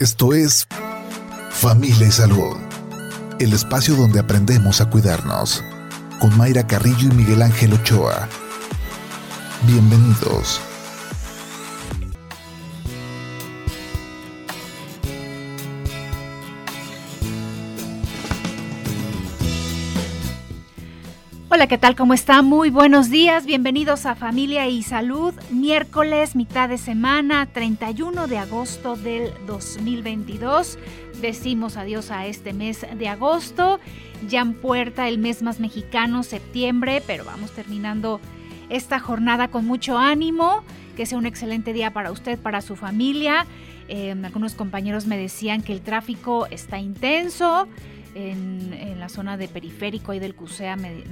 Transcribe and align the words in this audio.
Esto 0.00 0.32
es 0.32 0.68
Familia 1.50 2.06
y 2.06 2.12
Salud, 2.12 2.56
el 3.40 3.52
espacio 3.52 3.96
donde 3.96 4.20
aprendemos 4.20 4.80
a 4.80 4.88
cuidarnos, 4.88 5.64
con 6.20 6.38
Mayra 6.38 6.64
Carrillo 6.64 7.08
y 7.10 7.14
Miguel 7.16 7.42
Ángel 7.42 7.72
Ochoa. 7.72 8.28
Bienvenidos. 9.66 10.60
¿Qué 21.68 21.76
tal? 21.76 21.96
¿Cómo 21.96 22.14
está? 22.14 22.40
Muy 22.40 22.70
buenos 22.70 23.10
días. 23.10 23.44
Bienvenidos 23.44 24.06
a 24.06 24.14
Familia 24.14 24.68
y 24.68 24.82
Salud. 24.82 25.34
Miércoles, 25.50 26.34
mitad 26.34 26.66
de 26.66 26.78
semana, 26.78 27.44
31 27.44 28.26
de 28.26 28.38
agosto 28.38 28.96
del 28.96 29.34
2022. 29.46 30.78
Decimos 31.20 31.76
adiós 31.76 32.10
a 32.10 32.24
este 32.26 32.54
mes 32.54 32.86
de 32.96 33.08
agosto. 33.08 33.80
Ya 34.26 34.40
en 34.40 34.54
puerta 34.54 35.08
el 35.08 35.18
mes 35.18 35.42
más 35.42 35.60
mexicano, 35.60 36.22
septiembre, 36.22 37.02
pero 37.06 37.26
vamos 37.26 37.50
terminando 37.50 38.18
esta 38.70 38.98
jornada 38.98 39.48
con 39.48 39.66
mucho 39.66 39.98
ánimo. 39.98 40.62
Que 40.96 41.04
sea 41.04 41.18
un 41.18 41.26
excelente 41.26 41.74
día 41.74 41.92
para 41.92 42.12
usted, 42.12 42.38
para 42.38 42.62
su 42.62 42.76
familia. 42.76 43.44
Eh, 43.88 44.12
algunos 44.24 44.54
compañeros 44.54 45.04
me 45.04 45.18
decían 45.18 45.60
que 45.60 45.74
el 45.74 45.82
tráfico 45.82 46.46
está 46.46 46.78
intenso 46.78 47.68
en, 48.14 48.98
la 48.98 49.08
zona 49.08 49.36
de 49.36 49.48
periférico 49.48 50.12
y 50.12 50.18
del 50.18 50.34
CUSEA 50.34 50.76
me, 50.76 51.02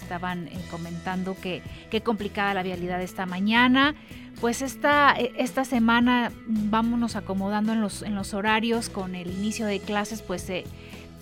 estaban 0.00 0.48
eh, 0.48 0.58
comentando 0.70 1.36
que 1.40 1.62
qué 1.90 2.02
complicada 2.02 2.54
la 2.54 2.62
vialidad 2.62 3.00
esta 3.00 3.26
mañana. 3.26 3.94
Pues 4.40 4.62
esta, 4.62 5.14
e, 5.18 5.32
esta 5.36 5.64
semana 5.64 6.32
vámonos 6.46 7.16
acomodando 7.16 7.72
en 7.72 7.80
los, 7.80 8.02
en 8.02 8.14
los 8.14 8.34
horarios 8.34 8.88
con 8.88 9.14
el 9.14 9.30
inicio 9.30 9.66
de 9.66 9.80
clases, 9.80 10.22
pues 10.22 10.42
se 10.42 10.64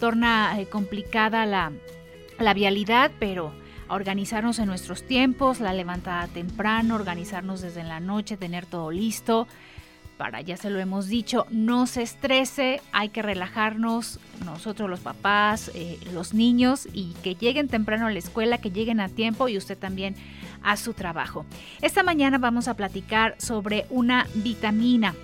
torna 0.01 0.59
eh, 0.61 0.67
complicada 0.67 1.47
la, 1.47 1.73
la 2.39 2.55
vialidad, 2.55 3.11
pero 3.19 3.53
organizarnos 3.89 4.59
en 4.59 4.67
nuestros 4.67 5.03
tiempos, 5.05 5.61
la 5.61 5.73
levantada 5.73 6.27
temprano, 6.27 6.95
organizarnos 6.95 7.61
desde 7.61 7.85
la 7.85 8.01
noche, 8.01 8.37
tener 8.37 8.67
todo 8.67 8.91
listo 8.91 9.47
para, 10.19 10.43
ya 10.43 10.57
se 10.57 10.69
lo 10.69 10.81
hemos 10.81 11.07
dicho, 11.07 11.47
no 11.51 11.87
se 11.87 12.03
estrese, 12.03 12.83
hay 12.93 13.09
que 13.09 13.23
relajarnos, 13.23 14.21
nosotros 14.45 14.91
los 14.91 15.01
papás, 15.01 15.71
eh, 15.75 15.99
los 16.13 16.35
niños, 16.35 16.89
y 16.93 17.15
que 17.23 17.37
lleguen 17.37 17.69
temprano 17.69 18.09
a 18.09 18.11
la 18.11 18.19
escuela, 18.19 18.59
que 18.59 18.71
lleguen 18.71 19.01
a 19.01 19.09
tiempo 19.09 19.49
y 19.49 19.57
usted 19.57 19.79
también 19.79 20.17
a 20.63 20.77
su 20.77 20.93
trabajo. 20.93 21.47
Esta 21.81 22.03
mañana 22.03 22.37
vamos 22.39 22.69
a 22.69 22.75
platicar 22.75 23.37
sobre 23.39 23.87
una 23.89 24.27
vitamina. 24.35 25.15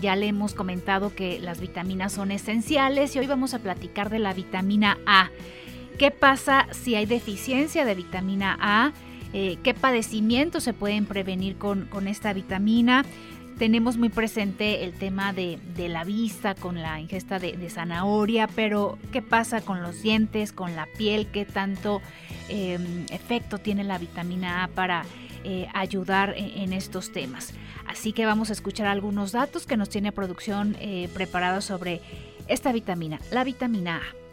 Ya 0.00 0.16
le 0.16 0.26
hemos 0.26 0.54
comentado 0.54 1.14
que 1.14 1.38
las 1.38 1.60
vitaminas 1.60 2.12
son 2.14 2.32
esenciales 2.32 3.14
y 3.14 3.20
hoy 3.20 3.26
vamos 3.26 3.54
a 3.54 3.60
platicar 3.60 4.10
de 4.10 4.18
la 4.18 4.32
vitamina 4.32 4.98
A. 5.06 5.28
¿Qué 5.98 6.10
pasa 6.10 6.66
si 6.72 6.96
hay 6.96 7.06
deficiencia 7.06 7.84
de 7.84 7.94
vitamina 7.94 8.58
A? 8.60 8.92
Eh, 9.32 9.58
¿Qué 9.62 9.74
padecimientos 9.74 10.64
se 10.64 10.72
pueden 10.72 11.06
prevenir 11.06 11.56
con, 11.56 11.86
con 11.86 12.08
esta 12.08 12.32
vitamina? 12.32 13.04
Tenemos 13.58 13.96
muy 13.96 14.08
presente 14.08 14.84
el 14.84 14.92
tema 14.94 15.32
de, 15.32 15.58
la 15.76 16.04
vista 16.04 16.54
con 16.54 16.80
la 16.80 17.00
ingesta 17.00 17.38
de, 17.38 17.70
zanahoria, 17.70 18.48
pero 18.48 18.98
¿qué 19.12 19.22
pasa 19.22 19.60
con 19.60 19.82
los 19.82 20.02
dientes, 20.02 20.52
con 20.52 20.76
la 20.76 20.86
piel? 20.98 21.28
¿Qué 21.28 21.44
tanto 21.44 22.02
em, 22.48 23.06
efecto 23.10 23.58
tiene 23.58 23.84
la 23.84 23.98
vitamina 23.98 24.64
A 24.64 24.68
para 24.68 25.04
eh, 25.44 25.68
ayudar 25.74 26.34
en, 26.36 26.72
estos 26.72 27.12
temas? 27.12 27.52
Así 27.86 28.12
que 28.12 28.26
vamos 28.26 28.50
a 28.50 28.54
escuchar 28.54 28.86
algunos 28.86 29.32
datos 29.32 29.66
que 29.66 29.76
nos 29.76 29.88
tiene 29.88 30.12
producción 30.12 30.76
eh, 30.80 31.08
preparado 31.14 31.60
sobre 31.60 32.00
esta 32.48 32.72
vitamina, 32.72 33.20
la 33.30 33.44
vitamina 33.44 33.96
A. 33.96 34.24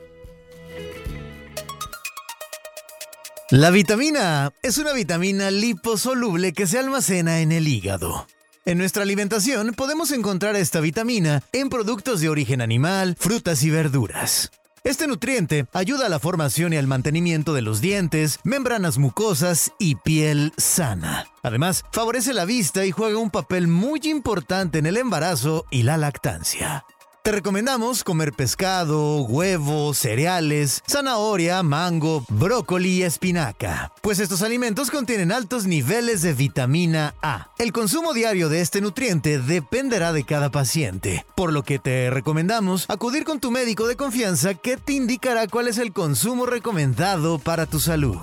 La 3.49 3.70
vitamina 3.70 4.45
A 4.45 4.53
es 4.64 4.77
una 4.77 4.93
vitamina 4.93 5.52
liposoluble 5.52 6.53
que 6.53 6.67
se 6.67 6.80
almacena 6.80 7.42
en 7.42 7.52
el 7.52 7.67
hígado. 7.67 8.26
En 8.64 8.77
nuestra 8.77 9.02
alimentación 9.02 9.73
podemos 9.73 10.11
encontrar 10.11 10.55
esta 10.55 10.82
vitamina 10.82 11.42
en 11.52 11.70
productos 11.70 12.22
de 12.22 12.30
origen 12.30 12.61
animal, 12.61 13.16
frutas 13.20 13.64
y 13.64 13.72
verduras. 13.72 14.52
Este 14.83 15.08
nutriente 15.08 15.66
ayuda 15.73 16.05
a 16.05 16.10
la 16.10 16.20
formación 16.20 16.71
y 16.73 16.77
al 16.77 16.86
mantenimiento 16.86 17.54
de 17.54 17.64
los 17.64 17.82
dientes, 17.82 18.39
membranas 18.44 19.00
mucosas 19.00 19.71
y 19.80 19.95
piel 19.95 20.54
sana. 20.58 21.26
Además, 21.42 21.86
favorece 21.92 22.33
la 22.33 22.45
vista 22.45 22.86
y 22.86 22.92
juega 22.92 23.17
un 23.17 23.32
papel 23.32 23.67
muy 23.67 24.00
importante 24.04 24.77
en 24.77 24.86
el 24.86 24.98
embarazo 24.98 25.66
y 25.71 25.82
la 25.82 25.98
lactancia. 25.98 26.86
Te 27.23 27.32
recomendamos 27.32 28.04
comer 28.04 28.33
pescado, 28.33 29.21
huevos, 29.21 29.99
cereales, 29.99 30.82
zanahoria, 30.89 31.61
mango, 31.61 32.26
brócoli 32.30 32.89
y 32.89 33.04
espinaca, 33.04 33.93
pues 34.02 34.17
estos 34.17 34.42
alimentos 34.42 34.89
contienen 34.89 35.32
altos 35.32 35.67
niveles 35.67 36.23
de 36.23 36.33
vitamina 36.33 37.14
A. 37.21 37.52
El 37.59 37.73
consumo 37.73 38.14
diario 38.14 38.49
de 38.49 38.61
este 38.61 38.82
nutriente 38.82 39.37
dependerá 39.37 40.14
de 40.14 40.23
cada 40.23 40.49
paciente, 40.49 41.23
por 41.36 41.54
lo 41.54 41.61
que 41.61 41.77
te 41.77 42.09
recomendamos 42.09 42.89
acudir 42.89 43.23
con 43.23 43.39
tu 43.39 43.52
médico 43.52 43.88
de 43.88 43.95
confianza 43.95 44.55
que 44.55 44.77
te 44.77 44.93
indicará 44.93 45.45
cuál 45.45 45.67
es 45.67 45.77
el 45.77 45.93
consumo 45.93 46.48
recomendado 46.48 47.38
para 47.38 47.67
tu 47.67 47.80
salud. 47.80 48.17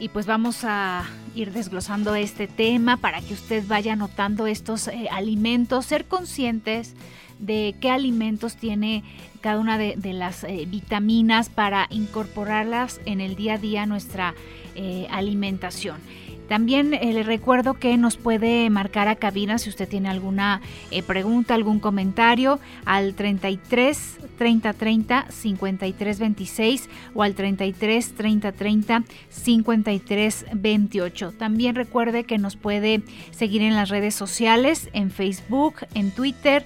Y 0.00 0.08
pues 0.08 0.26
vamos 0.26 0.60
a 0.62 1.04
ir 1.38 1.52
desglosando 1.52 2.14
este 2.14 2.48
tema 2.48 2.96
para 2.96 3.20
que 3.20 3.34
usted 3.34 3.64
vaya 3.66 3.96
notando 3.96 4.46
estos 4.46 4.88
eh, 4.88 5.08
alimentos, 5.10 5.86
ser 5.86 6.04
conscientes 6.06 6.94
de 7.38 7.76
qué 7.80 7.90
alimentos 7.90 8.56
tiene 8.56 9.04
cada 9.40 9.60
una 9.60 9.78
de, 9.78 9.96
las 10.12 10.42
eh, 10.42 10.64
vitaminas 10.66 11.48
para 11.48 11.86
incorporarlas 11.90 13.00
en 13.04 13.20
el 13.20 13.36
día 13.36 13.54
a 13.54 13.58
día 13.58 13.82
a 13.84 13.86
nuestra 13.86 14.34
eh, 14.74 15.06
alimentación. 15.10 15.98
También 16.48 16.94
eh, 16.94 17.12
le 17.12 17.22
recuerdo 17.22 17.74
que 17.74 17.96
nos 17.96 18.16
puede 18.16 18.70
marcar 18.70 19.06
a 19.08 19.16
cabina 19.16 19.58
si 19.58 19.68
usted 19.68 19.88
tiene 19.88 20.08
alguna 20.08 20.62
eh, 20.90 21.02
pregunta, 21.02 21.54
algún 21.54 21.78
comentario 21.78 22.58
al 22.84 23.14
33 23.14 24.18
30 24.38 24.72
30 24.72 25.26
53 25.30 26.18
26 26.18 26.88
o 27.14 27.22
al 27.22 27.34
33 27.34 28.14
30 28.14 28.52
30 28.52 29.04
53 29.28 30.46
28. 30.52 31.32
También 31.32 31.74
recuerde 31.74 32.24
que 32.24 32.38
nos 32.38 32.56
puede 32.56 33.02
seguir 33.30 33.62
en 33.62 33.74
las 33.74 33.90
redes 33.90 34.14
sociales, 34.14 34.88
en 34.94 35.10
Facebook, 35.10 35.74
en 35.94 36.10
Twitter 36.12 36.64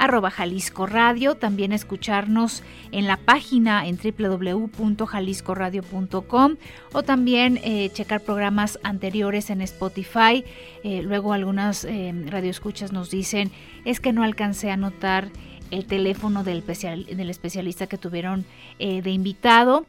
arroba 0.00 0.30
Jalisco 0.30 0.86
Radio, 0.86 1.36
también 1.36 1.72
escucharnos 1.72 2.62
en 2.90 3.06
la 3.06 3.18
página 3.18 3.86
en 3.86 3.98
www.jaliscoradio.com 3.98 6.56
o 6.92 7.02
también 7.02 7.60
eh, 7.62 7.90
checar 7.92 8.22
programas 8.22 8.78
anteriores 8.82 9.50
en 9.50 9.60
Spotify. 9.60 10.42
Eh, 10.82 11.02
luego 11.02 11.34
algunas 11.34 11.84
eh, 11.84 12.14
radioescuchas 12.26 12.92
nos 12.92 13.10
dicen, 13.10 13.50
es 13.84 14.00
que 14.00 14.14
no 14.14 14.24
alcancé 14.24 14.70
a 14.70 14.78
notar 14.78 15.28
el 15.70 15.84
teléfono 15.84 16.44
del, 16.44 16.64
del 16.64 17.30
especialista 17.30 17.86
que 17.86 17.98
tuvieron 17.98 18.46
de 18.78 19.10
invitado 19.10 19.84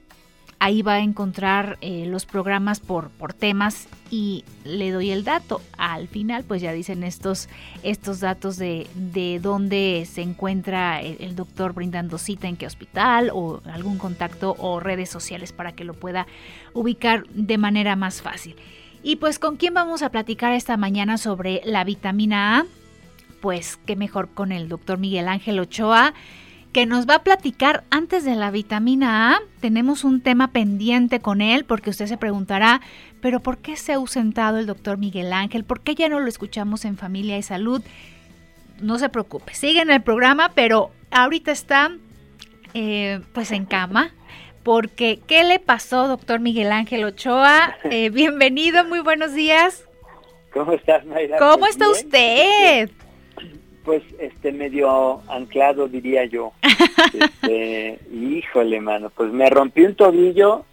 ahí 0.62 0.84
va 0.84 0.94
a 0.94 1.00
encontrar 1.00 1.80
eh, 1.82 2.06
los 2.06 2.28
programas 2.28 2.80
por, 2.80 3.10
por 3.10 3.34
temas 3.34 3.88
y 4.12 4.46
le 4.64 4.92
doy 4.92 5.10
el 5.10 5.24
dato. 5.24 5.60
Al 5.76 6.08
final, 6.08 6.44
pues 6.44 6.62
ya 6.62 6.72
dicen 6.72 7.04
estos, 7.04 7.50
estos 7.82 8.20
datos 8.20 8.58
de, 8.58 8.88
de 8.94 9.40
dónde 9.42 10.08
se 10.08 10.22
encuentra 10.22 11.02
el, 11.02 11.36
doctor 11.36 11.74
brindando 11.74 12.20
cita, 12.20 12.48
en 12.48 12.58
qué 12.58 12.68
hospital 12.68 13.32
o 13.34 13.60
algún 13.66 13.98
contacto 13.98 14.56
o 14.60 14.80
redes 14.80 15.10
sociales 15.10 15.52
para 15.52 15.72
que 15.72 15.84
lo 15.84 15.96
pueda 15.96 16.28
ubicar 16.74 17.26
de 17.30 17.58
manera 17.58 17.96
más 17.96 18.22
fácil. 18.22 18.56
Y 19.02 19.16
pues 19.16 19.40
con 19.40 19.57
quién 19.57 19.74
vamos 19.74 20.04
a 20.04 20.12
platicar 20.12 20.54
esta 20.54 20.78
mañana 20.78 21.18
sobre 21.18 21.62
la 21.66 21.84
vitamina 21.84 22.60
A, 22.60 22.66
pues 23.42 23.80
qué 23.88 23.96
mejor 23.96 24.30
con 24.30 24.52
el 24.52 24.69
doctor 24.69 25.00
Miguel 25.00 25.28
Ángel 25.28 25.60
Ochoa 25.60 26.14
que 26.71 26.85
nos 26.85 27.07
va 27.07 27.15
a 27.15 27.23
platicar 27.23 27.83
antes 27.89 28.23
de 28.23 28.35
la 28.35 28.51
vitamina 28.51 29.35
A. 29.35 29.39
Tenemos 29.59 30.03
un 30.03 30.21
tema 30.21 30.50
pendiente 30.50 31.19
con 31.19 31.41
él 31.41 31.65
porque 31.65 31.89
usted 31.89 32.06
se 32.06 32.18
preguntará, 32.18 32.81
pero 33.19 33.41
¿por 33.41 33.57
qué 33.57 33.75
se 33.75 33.91
ha 33.91 33.95
ausentado 33.95 34.57
el 34.57 34.65
doctor 34.65 34.97
Miguel 34.97 35.33
Ángel? 35.33 35.63
¿Por 35.63 35.81
qué 35.81 35.95
ya 35.95 36.07
no 36.07 36.19
lo 36.19 36.27
escuchamos 36.27 36.85
en 36.85 36.97
Familia 36.97 37.38
y 37.38 37.44
Salud? 37.44 37.81
No 38.79 38.97
se 39.00 39.09
preocupe, 39.09 39.53
sigue 39.53 39.81
en 39.81 39.91
el 39.91 40.01
programa, 40.01 40.51
pero 40.56 40.91
ahorita 41.12 41.51
está 41.51 41.91
eh, 42.73 43.19
pues 43.33 43.51
en 43.51 43.65
cama. 43.65 44.12
Porque, 44.63 45.19
¿qué 45.25 45.44
le 45.44 45.59
pasó, 45.59 46.07
doctor 46.07 46.39
Miguel 46.39 46.71
Ángel 46.71 47.03
Ochoa? 47.03 47.75
Eh, 47.83 48.09
bienvenido, 48.09 48.85
muy 48.85 49.00
buenos 49.00 49.33
días. 49.33 49.85
¿Cómo 50.53 50.73
estás, 50.73 51.06
Mayra? 51.06 51.38
¿Cómo 51.38 51.59
pues 51.59 51.71
está 51.71 51.89
usted? 51.89 52.91
Pues 53.83 54.04
este 54.19 54.51
medio 54.51 55.22
anclado 55.30 55.88
diría 55.88 56.25
yo. 56.25 56.54
Este, 57.13 58.00
híjole, 58.13 58.80
mano, 58.80 59.10
pues 59.10 59.31
me 59.33 59.50
rompí 59.50 59.81
un 59.81 59.95
tobillo 59.95 60.66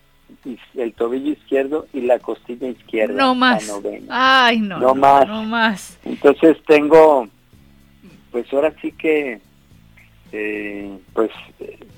el 0.75 0.93
tobillo 0.94 1.32
izquierdo 1.32 1.87
y 1.93 2.02
la 2.02 2.19
costilla 2.19 2.69
izquierda. 2.69 3.14
No 3.14 3.34
más. 3.34 3.70
Ay, 4.08 4.60
no, 4.60 4.78
no, 4.78 4.94
más. 4.94 5.26
no 5.26 5.43
más. 5.43 5.99
Entonces 6.05 6.56
tengo, 6.66 7.28
pues 8.31 8.50
ahora 8.52 8.72
sí 8.81 8.93
que 8.93 9.40
eh, 10.32 10.99
pues 11.12 11.31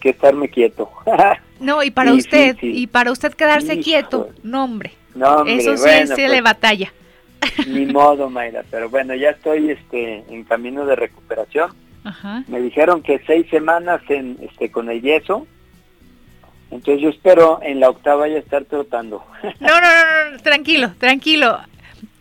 que 0.00 0.10
estarme 0.10 0.48
quieto. 0.48 0.90
no, 1.60 1.82
y 1.82 1.90
para 1.90 2.12
usted, 2.12 2.56
y 2.62 2.86
para 2.86 3.12
usted 3.12 3.34
quedarse 3.34 3.80
quieto, 3.80 4.30
no 4.42 4.64
hombre. 4.64 4.92
Eso 5.46 5.76
sí, 5.76 6.06
se 6.06 6.28
le 6.28 6.28
pues, 6.28 6.42
batalla. 6.42 6.92
Ni 7.66 7.86
modo, 7.86 8.28
Mayra, 8.30 8.64
pero 8.70 8.88
bueno, 8.88 9.14
ya 9.14 9.30
estoy 9.30 9.70
este 9.70 10.24
en 10.28 10.44
camino 10.44 10.84
de 10.86 10.96
recuperación. 10.96 11.70
Me 12.48 12.60
dijeron 12.60 13.02
que 13.02 13.20
seis 13.26 13.46
semanas 13.50 14.00
en 14.08 14.38
este 14.40 14.70
con 14.70 14.88
el 14.90 15.02
yeso. 15.02 15.46
Entonces 16.70 17.02
yo 17.02 17.10
espero 17.10 17.60
en 17.62 17.80
la 17.80 17.90
octava 17.90 18.28
ya 18.28 18.38
estar 18.38 18.64
trotando. 18.64 19.24
No, 19.60 19.68
no, 19.68 19.80
no, 19.80 20.30
no 20.30 20.38
tranquilo, 20.40 20.92
tranquilo. 20.98 21.58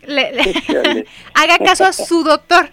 haga 1.34 1.58
caso 1.58 1.84
a 1.84 1.92
su 1.92 2.22
doctor. 2.24 2.68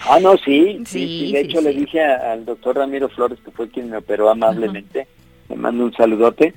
ah, 0.00 0.20
no, 0.20 0.36
sí. 0.38 0.82
sí, 0.86 1.32
de 1.32 1.40
hecho, 1.40 1.60
le 1.60 1.70
dije 1.70 2.02
al 2.04 2.44
doctor 2.44 2.76
Ramiro 2.76 3.08
Flores, 3.08 3.38
que 3.44 3.50
fue 3.50 3.68
quien 3.68 3.90
me 3.90 3.96
operó 3.96 4.28
amablemente, 4.28 5.06
le 5.48 5.56
mando 5.56 5.84
un 5.84 5.94
saludote. 5.94 6.54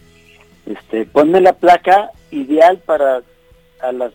Este, 0.65 1.05
ponme 1.05 1.41
la 1.41 1.53
placa 1.53 2.11
ideal 2.31 2.79
para 2.85 3.21
a 3.81 3.91
las 3.91 4.13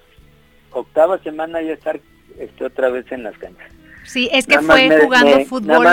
octava 0.73 1.19
semana 1.19 1.63
ya 1.63 1.73
estar 1.73 2.01
este, 2.39 2.65
otra 2.65 2.91
vez 2.91 3.11
en 3.13 3.23
las 3.23 3.37
canchas. 3.39 3.71
Sí, 4.05 4.29
es 4.33 4.47
que 4.47 4.59
fue 4.61 5.01
jugando 5.03 5.45
fútbol. 5.45 5.87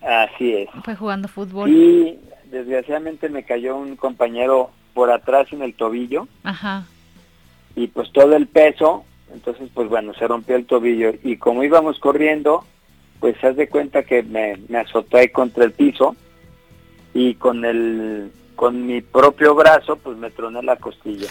así 0.00 0.54
es. 0.54 0.68
Fue 0.84 0.94
jugando 0.94 1.28
fútbol. 1.28 1.70
Y 1.70 2.18
desgraciadamente 2.50 3.28
me 3.28 3.44
cayó 3.44 3.76
un 3.76 3.96
compañero 3.96 4.70
por 4.94 5.10
atrás 5.10 5.48
en 5.52 5.62
el 5.62 5.74
tobillo. 5.74 6.28
Ajá 6.44 6.84
y 7.74 7.86
pues 7.88 8.10
todo 8.12 8.36
el 8.36 8.46
peso, 8.46 9.04
entonces 9.32 9.68
pues 9.72 9.88
bueno, 9.88 10.12
se 10.14 10.26
rompió 10.26 10.56
el 10.56 10.66
tobillo 10.66 11.12
y 11.22 11.36
como 11.36 11.64
íbamos 11.64 11.98
corriendo, 11.98 12.64
pues 13.20 13.36
se 13.40 13.52
de 13.52 13.68
cuenta 13.68 14.02
que 14.02 14.22
me, 14.22 14.58
me 14.68 14.78
azoté 14.78 15.32
contra 15.32 15.64
el 15.64 15.72
piso 15.72 16.16
y 17.14 17.34
con 17.34 17.64
el 17.64 18.30
con 18.56 18.86
mi 18.86 19.00
propio 19.00 19.54
brazo 19.54 19.96
pues 19.96 20.16
me 20.18 20.30
troné 20.30 20.62
la 20.62 20.76
costilla. 20.76 21.28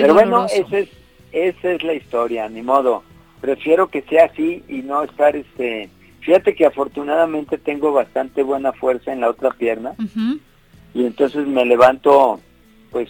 Pero 0.00 0.14
bueno, 0.14 0.46
esa 0.46 0.78
es, 0.78 0.88
esa 1.36 1.72
es 1.72 1.82
la 1.82 1.94
historia, 1.94 2.48
ni 2.48 2.62
modo. 2.62 3.02
Prefiero 3.40 3.88
que 3.88 4.02
sea 4.02 4.26
así 4.26 4.64
y 4.68 4.82
no 4.82 5.02
estar 5.02 5.36
este... 5.36 5.90
Fíjate 6.20 6.54
que 6.54 6.66
afortunadamente 6.66 7.58
tengo 7.58 7.92
bastante 7.92 8.42
buena 8.42 8.72
fuerza 8.72 9.12
en 9.12 9.20
la 9.20 9.30
otra 9.30 9.50
pierna 9.50 9.94
y 10.92 11.04
entonces 11.04 11.46
me 11.46 11.64
levanto 11.64 12.40
pues 12.90 13.08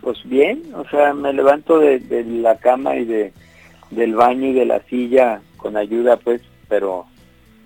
pues 0.00 0.18
bien, 0.24 0.62
o 0.74 0.84
sea, 0.88 1.14
me 1.14 1.32
levanto 1.32 1.78
de, 1.78 2.00
la 2.26 2.58
cama 2.58 2.96
y 2.96 3.04
de 3.04 3.32
del 3.90 4.14
baño 4.14 4.48
y 4.48 4.52
de 4.52 4.66
la 4.66 4.80
silla 4.82 5.40
con 5.56 5.76
ayuda, 5.76 6.16
pues, 6.16 6.42
pero 6.68 7.06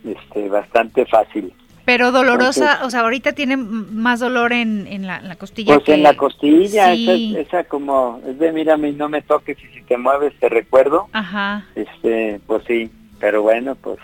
este 0.04 0.48
bastante 0.48 1.06
fácil. 1.06 1.52
Pero 1.88 2.12
dolorosa, 2.12 2.80
o 2.84 2.90
sea, 2.90 3.00
ahorita 3.00 3.32
tiene 3.32 3.56
más 3.56 4.20
dolor 4.20 4.52
en, 4.52 4.86
en, 4.88 5.06
la, 5.06 5.36
costilla. 5.36 5.76
Pues 5.76 5.88
en 5.88 6.02
la 6.02 6.12
costilla, 6.12 6.92
esa, 6.92 7.64
como, 7.64 8.20
es 8.28 8.38
de 8.38 8.52
mírame 8.52 8.90
y 8.90 8.92
no 8.92 9.08
me 9.08 9.22
toques 9.22 9.56
y 9.58 9.66
si 9.68 9.80
te 9.84 9.96
mueves 9.96 10.38
te 10.38 10.50
recuerdo. 10.50 11.08
Ajá. 11.14 11.64
Este, 11.74 12.42
pues 12.46 12.62
sí, 12.66 12.90
pero 13.18 13.40
bueno, 13.40 13.74
pues 13.74 13.96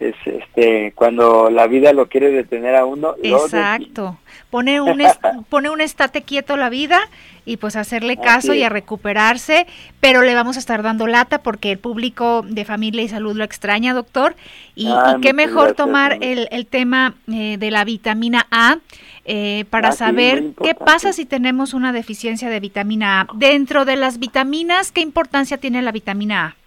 es 0.00 0.14
este 0.24 0.92
cuando 0.94 1.50
la 1.50 1.66
vida 1.66 1.92
lo 1.92 2.08
quiere 2.08 2.30
detener 2.30 2.74
a 2.74 2.86
uno. 2.86 3.14
Exacto. 3.22 4.18
Pone 4.48 4.80
un 4.80 5.02
pone 5.48 5.70
un 5.70 5.80
estate 5.80 6.22
quieto 6.22 6.56
la 6.56 6.70
vida 6.70 7.00
y 7.44 7.56
pues 7.56 7.76
hacerle 7.76 8.16
caso 8.16 8.54
y 8.54 8.62
a 8.62 8.68
recuperarse, 8.68 9.66
pero 10.00 10.22
le 10.22 10.34
vamos 10.34 10.56
a 10.56 10.60
estar 10.60 10.82
dando 10.82 11.06
lata 11.06 11.42
porque 11.42 11.72
el 11.72 11.78
público 11.78 12.42
de 12.46 12.64
familia 12.64 13.02
y 13.02 13.08
salud 13.08 13.36
lo 13.36 13.44
extraña, 13.44 13.94
doctor. 13.94 14.36
Y, 14.74 14.88
ah, 14.88 15.18
qué 15.20 15.32
mejor 15.32 15.74
tomar 15.74 16.18
el, 16.20 16.48
el 16.50 16.66
tema 16.66 17.14
eh, 17.30 17.56
de 17.58 17.70
la 17.70 17.84
vitamina 17.84 18.46
A 18.50 18.78
eh, 19.24 19.64
para 19.70 19.88
ah, 19.88 19.92
saber 19.92 20.52
qué 20.62 20.74
pasa 20.74 21.12
si 21.12 21.24
tenemos 21.24 21.74
una 21.74 21.92
deficiencia 21.92 22.48
de 22.48 22.60
vitamina 22.60 23.20
A. 23.20 23.26
Dentro 23.34 23.84
de 23.84 23.96
las 23.96 24.18
vitaminas, 24.18 24.92
¿qué 24.92 25.00
importancia 25.00 25.58
tiene 25.58 25.82
la 25.82 25.92
vitamina 25.92 26.46
A? 26.46 26.59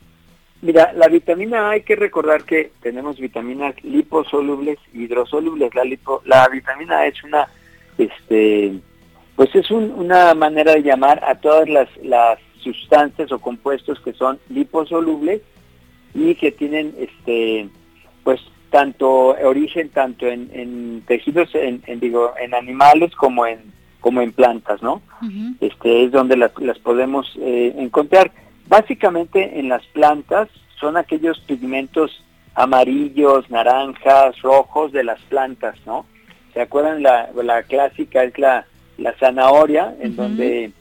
Mira, 0.63 0.94
la 0.94 1.10
vitamina 1.10 1.68
A 1.68 1.71
hay 1.71 1.81
que 1.81 1.98
recordar 1.98 2.45
que 2.45 2.71
tenemos 2.81 3.19
vitaminas 3.19 3.75
liposolubles 3.83 4.77
y 4.94 5.04
hidrosolubles. 5.04 5.75
La, 5.75 5.83
lipo, 5.83 6.21
la 6.24 6.48
vitamina 6.48 7.00
A 7.00 7.07
es 7.07 7.21
una, 7.21 7.50
este, 7.98 8.74
pues 9.36 9.54
es 9.56 9.69
una 9.71 10.33
manera 10.33 10.71
de 10.71 10.81
llamar 10.81 11.21
a 11.25 11.36
todas 11.36 11.68
las, 11.68 11.89
las 12.01 12.39
sustancias 12.62 13.30
o 13.33 13.39
compuestos 13.39 14.00
que 14.00 14.13
son 14.13 14.39
liposolubles 14.48 15.42
y 16.13 16.33
que 16.36 16.54
tienen, 16.54 16.95
este, 16.98 17.68
pues 18.24 18.39
tanto 18.69 19.36
origen 19.44 19.89
tanto 19.89 20.27
en, 20.27 21.04
tejidos, 21.06 21.50
en, 21.56 21.81
digo, 22.00 22.36
en 22.39 22.54
animales 22.54 23.13
como 23.15 23.45
en 23.45 23.74
como 24.00 24.21
en 24.21 24.33
plantas, 24.33 24.81
¿no? 24.81 25.01
Este 25.62 26.04
es 26.04 26.12
donde 26.12 26.36
las, 26.36 26.51
las 26.60 26.77
podemos 26.80 27.38
eh, 27.39 27.74
encontrar. 27.77 28.31
Básicamente 28.68 29.60
en 29.60 29.69
las 29.69 29.86
plantas 29.88 30.50
son 30.80 30.98
aquellos 30.98 31.39
pigmentos 31.42 32.24
amarillos, 32.56 33.50
naranjas, 33.50 34.39
rojos 34.42 34.92
de 34.92 35.04
las 35.04 35.19
plantas, 35.21 35.75
¿no? 35.86 36.06
¿Se 36.54 36.62
acuerdan? 36.62 37.01
La, 37.01 37.30
la 37.44 37.63
clásica 37.63 38.24
es 38.24 38.38
la, 38.38 38.65
la 38.98 39.13
zanahoria, 39.18 39.95
en 40.00 40.15
donde 40.15 40.71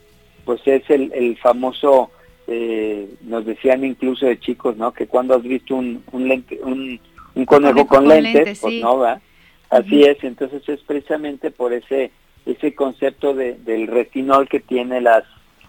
pues 0.44 0.60
es 0.66 0.88
el, 0.90 1.12
el 1.14 1.38
famoso, 1.38 2.10
eh, 2.46 3.08
nos 3.22 3.46
decían 3.46 3.84
incluso 3.84 4.26
de 4.26 4.38
chicos, 4.38 4.76
¿no? 4.76 4.92
Que 4.92 5.06
cuando 5.06 5.34
has 5.34 5.42
visto 5.42 5.76
un, 5.76 6.02
un, 6.12 6.28
lente, 6.28 6.58
un, 6.62 7.00
un 7.34 7.44
conejo, 7.46 7.86
con, 7.86 8.06
lentes, 8.06 8.60
pues 8.60 8.74
no, 8.80 8.98
va. 8.98 9.20
Así 9.70 10.02
es, 10.02 10.22
entonces 10.22 10.68
es 10.68 10.80
precisamente 10.80 11.50
por 11.50 11.72
ese 11.72 12.10
ese 12.46 12.74
concepto 12.74 13.34
de, 13.34 13.54
del 13.54 13.86
retinol 13.86 14.48
que 14.48 14.60
tiene 14.60 15.00
las 15.00 15.24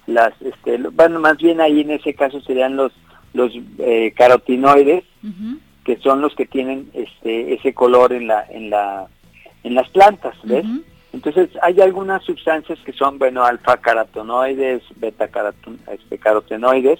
las 0.07 0.33
este 0.41 0.77
bueno 0.77 1.19
más 1.19 1.37
bien 1.37 1.61
ahí 1.61 1.81
en 1.81 1.91
ese 1.91 2.13
caso 2.13 2.41
serían 2.41 2.75
los 2.75 2.91
los 3.33 3.51
eh, 3.79 4.13
carotinoides 4.15 5.03
que 5.83 5.97
son 5.97 6.21
los 6.21 6.35
que 6.35 6.45
tienen 6.45 6.89
este 6.93 7.53
ese 7.53 7.73
color 7.73 8.13
en 8.13 8.27
la 8.27 8.45
en 8.49 8.69
la 8.69 9.07
en 9.63 9.75
las 9.75 9.89
plantas 9.89 10.35
ves 10.43 10.65
entonces 11.13 11.49
hay 11.61 11.79
algunas 11.81 12.23
sustancias 12.23 12.79
que 12.85 12.93
son 12.93 13.17
bueno 13.17 13.43
alfa 13.43 13.77
carotenoides 13.77 14.83
beta 14.97 15.29
este, 15.91 16.17
carotenoides 16.17 16.99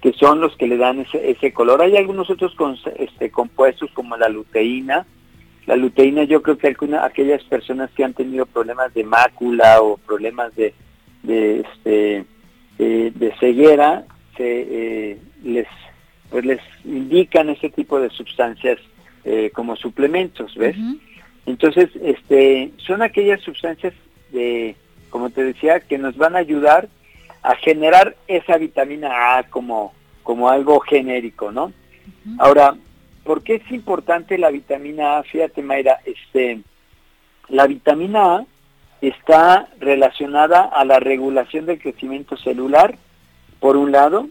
que 0.00 0.12
son 0.14 0.40
los 0.40 0.56
que 0.56 0.66
le 0.66 0.78
dan 0.78 1.00
ese, 1.00 1.30
ese 1.30 1.52
color. 1.52 1.82
Hay 1.82 1.94
algunos 1.94 2.30
otros 2.30 2.56
este, 2.96 3.30
compuestos 3.30 3.90
como 3.92 4.16
la 4.16 4.30
luteína. 4.30 5.06
La 5.66 5.76
luteína 5.76 6.24
yo 6.24 6.40
creo 6.40 6.56
que 6.56 6.68
alguna, 6.68 7.04
aquellas 7.04 7.44
personas 7.44 7.90
que 7.90 8.02
han 8.02 8.14
tenido 8.14 8.46
problemas 8.46 8.94
de 8.94 9.04
mácula 9.04 9.82
o 9.82 9.98
problemas 9.98 10.56
de 10.56 10.72
de 11.22 11.60
este 11.60 12.24
eh, 12.82 13.12
de 13.14 13.36
ceguera 13.38 14.04
se, 14.38 14.66
eh, 14.70 15.18
les 15.44 15.66
pues 16.30 16.46
les 16.46 16.60
indican 16.82 17.50
ese 17.50 17.68
tipo 17.68 18.00
de 18.00 18.08
sustancias 18.08 18.78
eh, 19.24 19.50
como 19.52 19.76
suplementos, 19.76 20.54
¿ves? 20.54 20.76
Entonces, 21.44 21.90
este, 22.02 22.70
son 22.78 23.02
aquellas 23.02 23.42
sustancias 23.42 23.92
de, 24.32 24.76
como 25.10 25.28
te 25.28 25.44
decía, 25.44 25.80
que 25.80 25.98
nos 25.98 26.16
van 26.16 26.36
a 26.36 26.38
ayudar 26.38 26.88
a 27.42 27.54
generar 27.56 28.16
esa 28.28 28.56
vitamina 28.56 29.36
A 29.36 29.42
como, 29.42 29.92
como 30.22 30.48
algo 30.48 30.80
genérico, 30.80 31.52
¿no? 31.52 31.74
Ahora, 32.38 32.76
¿por 33.24 33.42
qué 33.42 33.56
es 33.56 33.70
importante 33.72 34.38
la 34.38 34.50
vitamina 34.50 35.18
A? 35.18 35.22
Fíjate, 35.24 35.60
Mayra, 35.60 35.98
este, 36.06 36.60
la 37.48 37.66
vitamina 37.66 38.36
A 38.36 38.44
está 39.00 39.68
relacionada 39.78 40.62
a 40.62 40.84
la 40.84 41.00
regulación 41.00 41.66
del 41.66 41.80
crecimiento 41.80 42.36
celular, 42.36 42.96
por 43.58 43.76
un 43.76 43.92
lado, 43.92 44.28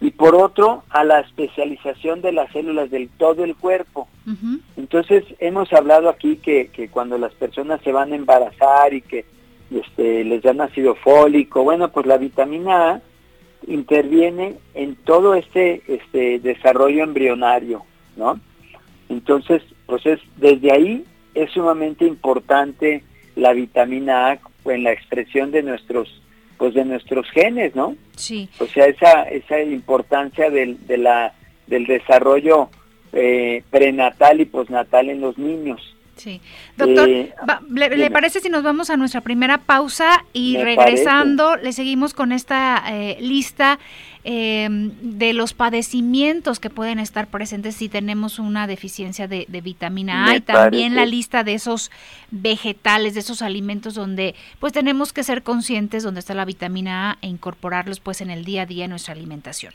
y 0.00 0.12
por 0.12 0.34
otro, 0.34 0.82
a 0.88 1.04
la 1.04 1.20
especialización 1.20 2.22
de 2.22 2.32
las 2.32 2.50
células 2.52 2.90
del 2.90 3.08
todo 3.10 3.44
el 3.44 3.54
cuerpo. 3.54 4.08
Entonces, 4.76 5.24
hemos 5.40 5.72
hablado 5.72 6.08
aquí 6.08 6.36
que, 6.36 6.68
que, 6.68 6.88
cuando 6.88 7.18
las 7.18 7.34
personas 7.34 7.80
se 7.82 7.92
van 7.92 8.12
a 8.12 8.16
embarazar 8.16 8.94
y 8.94 9.02
que 9.02 9.26
este, 9.70 10.24
les 10.24 10.42
dan 10.42 10.60
ácido 10.60 10.94
fólico, 10.94 11.64
bueno, 11.64 11.90
pues 11.90 12.06
la 12.06 12.16
vitamina 12.16 12.90
A 12.90 13.00
interviene 13.66 14.56
en 14.74 14.96
todo 14.96 15.34
este, 15.34 15.82
este 15.86 16.38
desarrollo 16.38 17.04
embrionario, 17.04 17.82
¿no? 18.16 18.40
Entonces, 19.10 19.62
pues 19.86 20.06
es, 20.06 20.20
desde 20.36 20.72
ahí 20.72 21.04
es 21.34 21.50
sumamente 21.50 22.06
importante 22.06 23.04
la 23.40 23.52
vitamina 23.52 24.30
A 24.30 24.38
en 24.66 24.84
la 24.84 24.92
expresión 24.92 25.50
de 25.50 25.62
nuestros 25.62 26.22
pues 26.58 26.74
de 26.74 26.84
nuestros 26.84 27.26
genes, 27.30 27.74
¿no? 27.74 27.96
Sí. 28.16 28.48
O 28.58 28.66
sea, 28.66 28.84
esa 28.84 29.22
esa 29.22 29.62
importancia 29.62 30.50
del 30.50 30.86
de 30.86 30.98
la 30.98 31.32
del 31.66 31.86
desarrollo 31.86 32.68
eh, 33.12 33.62
prenatal 33.70 34.40
y 34.40 34.44
postnatal 34.44 35.08
en 35.08 35.20
los 35.20 35.38
niños. 35.38 35.96
Sí. 36.20 36.42
Doctor, 36.76 37.08
eh, 37.08 37.32
le, 37.70 38.10
parece 38.10 38.40
si 38.40 38.50
nos 38.50 38.62
vamos 38.62 38.90
a 38.90 38.98
nuestra 38.98 39.22
primera 39.22 39.56
pausa 39.56 40.22
y 40.34 40.58
regresando 40.58 41.56
le 41.56 41.72
seguimos 41.72 42.12
con 42.12 42.32
esta 42.32 42.84
eh, 42.90 43.16
lista 43.22 43.78
em, 44.22 44.90
de 45.00 45.32
los 45.32 45.54
padecimientos 45.54 46.60
que 46.60 46.68
pueden 46.68 46.98
estar 46.98 47.28
presentes 47.28 47.76
si 47.76 47.88
tenemos 47.88 48.38
una 48.38 48.66
deficiencia 48.66 49.28
de, 49.28 49.46
vitamina 49.64 50.26
A 50.26 50.36
y 50.36 50.40
también 50.42 50.94
la 50.94 51.06
lista 51.06 51.42
de 51.42 51.54
esos 51.54 51.90
vegetales, 52.30 53.14
de 53.14 53.20
esos 53.20 53.40
alimentos 53.40 53.94
donde 53.94 54.34
pues 54.58 54.74
tenemos 54.74 55.14
que 55.14 55.24
ser 55.24 55.42
conscientes 55.42 56.02
donde 56.02 56.20
está 56.20 56.34
la 56.34 56.44
vitamina 56.44 57.12
A 57.12 57.18
e 57.22 57.28
incorporarlos 57.28 57.98
pues 57.98 58.20
en 58.20 58.28
el 58.28 58.44
día 58.44 58.62
a 58.62 58.66
día 58.66 58.84
en 58.84 58.90
nuestra 58.90 59.14
alimentación. 59.14 59.72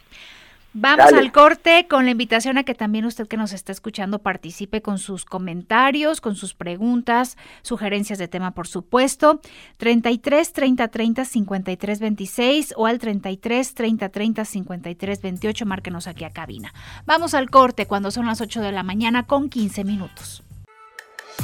Vamos 0.77 1.13
al 1.13 1.32
corte 1.32 1.88
con 1.89 2.03
la 2.03 2.12
invitación 2.12 2.58
a 2.58 2.65
que 2.65 2.75
también 2.75 3.05
usted 3.05 3.29
que 3.29 3.38
nos 3.38 3.53
está 3.53 3.72
escuchando 3.72 4.20
participe 4.20 4.82
con 4.82 4.98
sus 4.98 5.24
comentarios, 5.24 6.20
con 6.20 6.36
sus 6.36 6.53
preguntas, 6.53 7.38
sugerencias 7.62 8.20
de 8.20 8.27
tema, 8.27 8.51
por 8.51 8.67
supuesto. 8.67 9.39
33 9.77 10.51
30 10.51 10.88
30 10.89 11.24
53 11.24 12.00
26 12.01 12.74
o 12.75 12.88
al 12.88 13.00
33 13.00 13.74
30 13.74 14.10
30 14.10 14.44
53 14.44 15.22
28. 15.22 15.65
Márquenos 15.65 16.08
aquí 16.08 16.25
a 16.25 16.32
cabina. 16.32 16.74
Vamos 17.05 17.36
al 17.36 17.50
corte 17.50 17.86
cuando 17.86 18.12
son 18.12 18.25
las 18.25 18.41
8 18.41 18.60
de 18.60 18.74
la 18.74 18.84
mañana 18.84 19.25
con 19.25 19.50
15 19.50 19.86
minutos. 19.86 20.44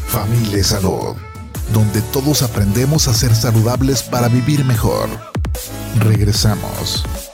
Familia 0.07 0.61
Salud, 0.61 1.15
donde 1.71 2.01
todos 2.11 2.41
aprendemos 2.41 3.07
a 3.07 3.13
ser 3.13 3.33
saludables 3.33 4.03
para 4.03 4.27
vivir 4.27 4.65
mejor. 4.65 5.07
Regresamos. 5.99 7.30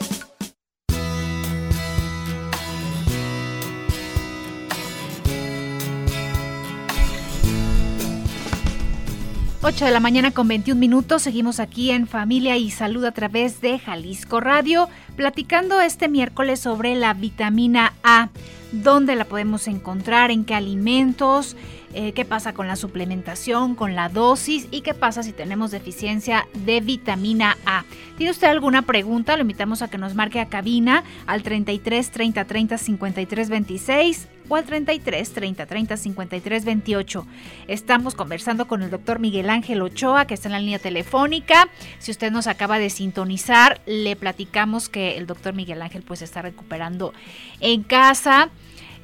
8 9.68 9.84
de 9.84 9.92
la 9.92 10.00
mañana 10.00 10.32
con 10.32 10.48
21 10.48 10.80
minutos. 10.80 11.24
Seguimos 11.24 11.60
aquí 11.60 11.92
en 11.92 12.08
Familia 12.08 12.56
y 12.56 12.72
Salud 12.72 13.04
a 13.04 13.12
través 13.12 13.60
de 13.60 13.78
Jalisco 13.80 14.40
Radio, 14.40 14.88
platicando 15.18 15.82
este 15.82 16.08
miércoles 16.08 16.62
sobre 16.62 16.96
la 16.96 17.14
vitamina 17.14 17.92
A. 18.02 18.30
¿Dónde 18.72 19.18
la 19.18 19.26
podemos 19.26 19.68
encontrar? 19.68 20.32
¿En 20.32 20.46
qué 20.46 20.56
alimentos? 20.56 21.58
Eh, 22.00 22.14
qué 22.14 22.26
pasa 22.26 22.54
con 22.54 22.68
la 22.68 22.76
suplementación, 22.76 23.74
con 23.74 23.96
la 23.96 24.08
dosis 24.08 24.68
y 24.70 24.82
qué 24.82 24.94
pasa 24.94 25.24
si 25.24 25.34
tenemos 25.34 25.72
deficiencia 25.72 26.48
de 26.54 26.80
vitamina 26.80 27.58
A. 27.66 27.86
¿Tiene 28.18 28.30
usted 28.30 28.50
alguna 28.50 28.84
pregunta? 28.84 29.36
Lo 29.36 29.42
invitamos 29.42 29.82
a 29.82 29.88
que 29.88 29.98
nos 29.98 30.14
marque 30.14 30.40
a 30.40 30.46
cabina 30.46 31.04
al 31.26 31.42
33 31.42 32.12
30 32.12 32.46
30 32.46 32.78
53 32.78 33.50
26 33.50 34.28
o 34.48 34.56
al 34.56 34.66
33 34.66 35.34
30 35.34 35.66
30 35.66 35.98
53 35.98 36.66
28. 36.66 37.28
Estamos 37.68 38.14
conversando 38.14 38.68
con 38.68 38.84
el 38.84 38.92
doctor 38.92 39.18
Miguel 39.18 39.50
Ángel 39.50 39.82
Ochoa, 39.82 40.28
que 40.28 40.36
está 40.36 40.50
en 40.50 40.54
la 40.54 40.60
línea 40.60 40.78
telefónica. 40.78 41.68
Si 41.98 42.12
usted 42.12 42.32
nos 42.32 42.46
acaba 42.46 42.78
de 42.78 42.92
sintonizar, 42.92 43.82
le 43.88 44.16
platicamos 44.16 44.88
que 44.88 45.18
el 45.18 45.26
doctor 45.26 45.56
Miguel 45.56 45.82
Ángel 45.82 46.04
pues 46.04 46.22
está 46.22 46.44
recuperando 46.44 47.16
en 47.60 47.82
casa. 47.82 48.52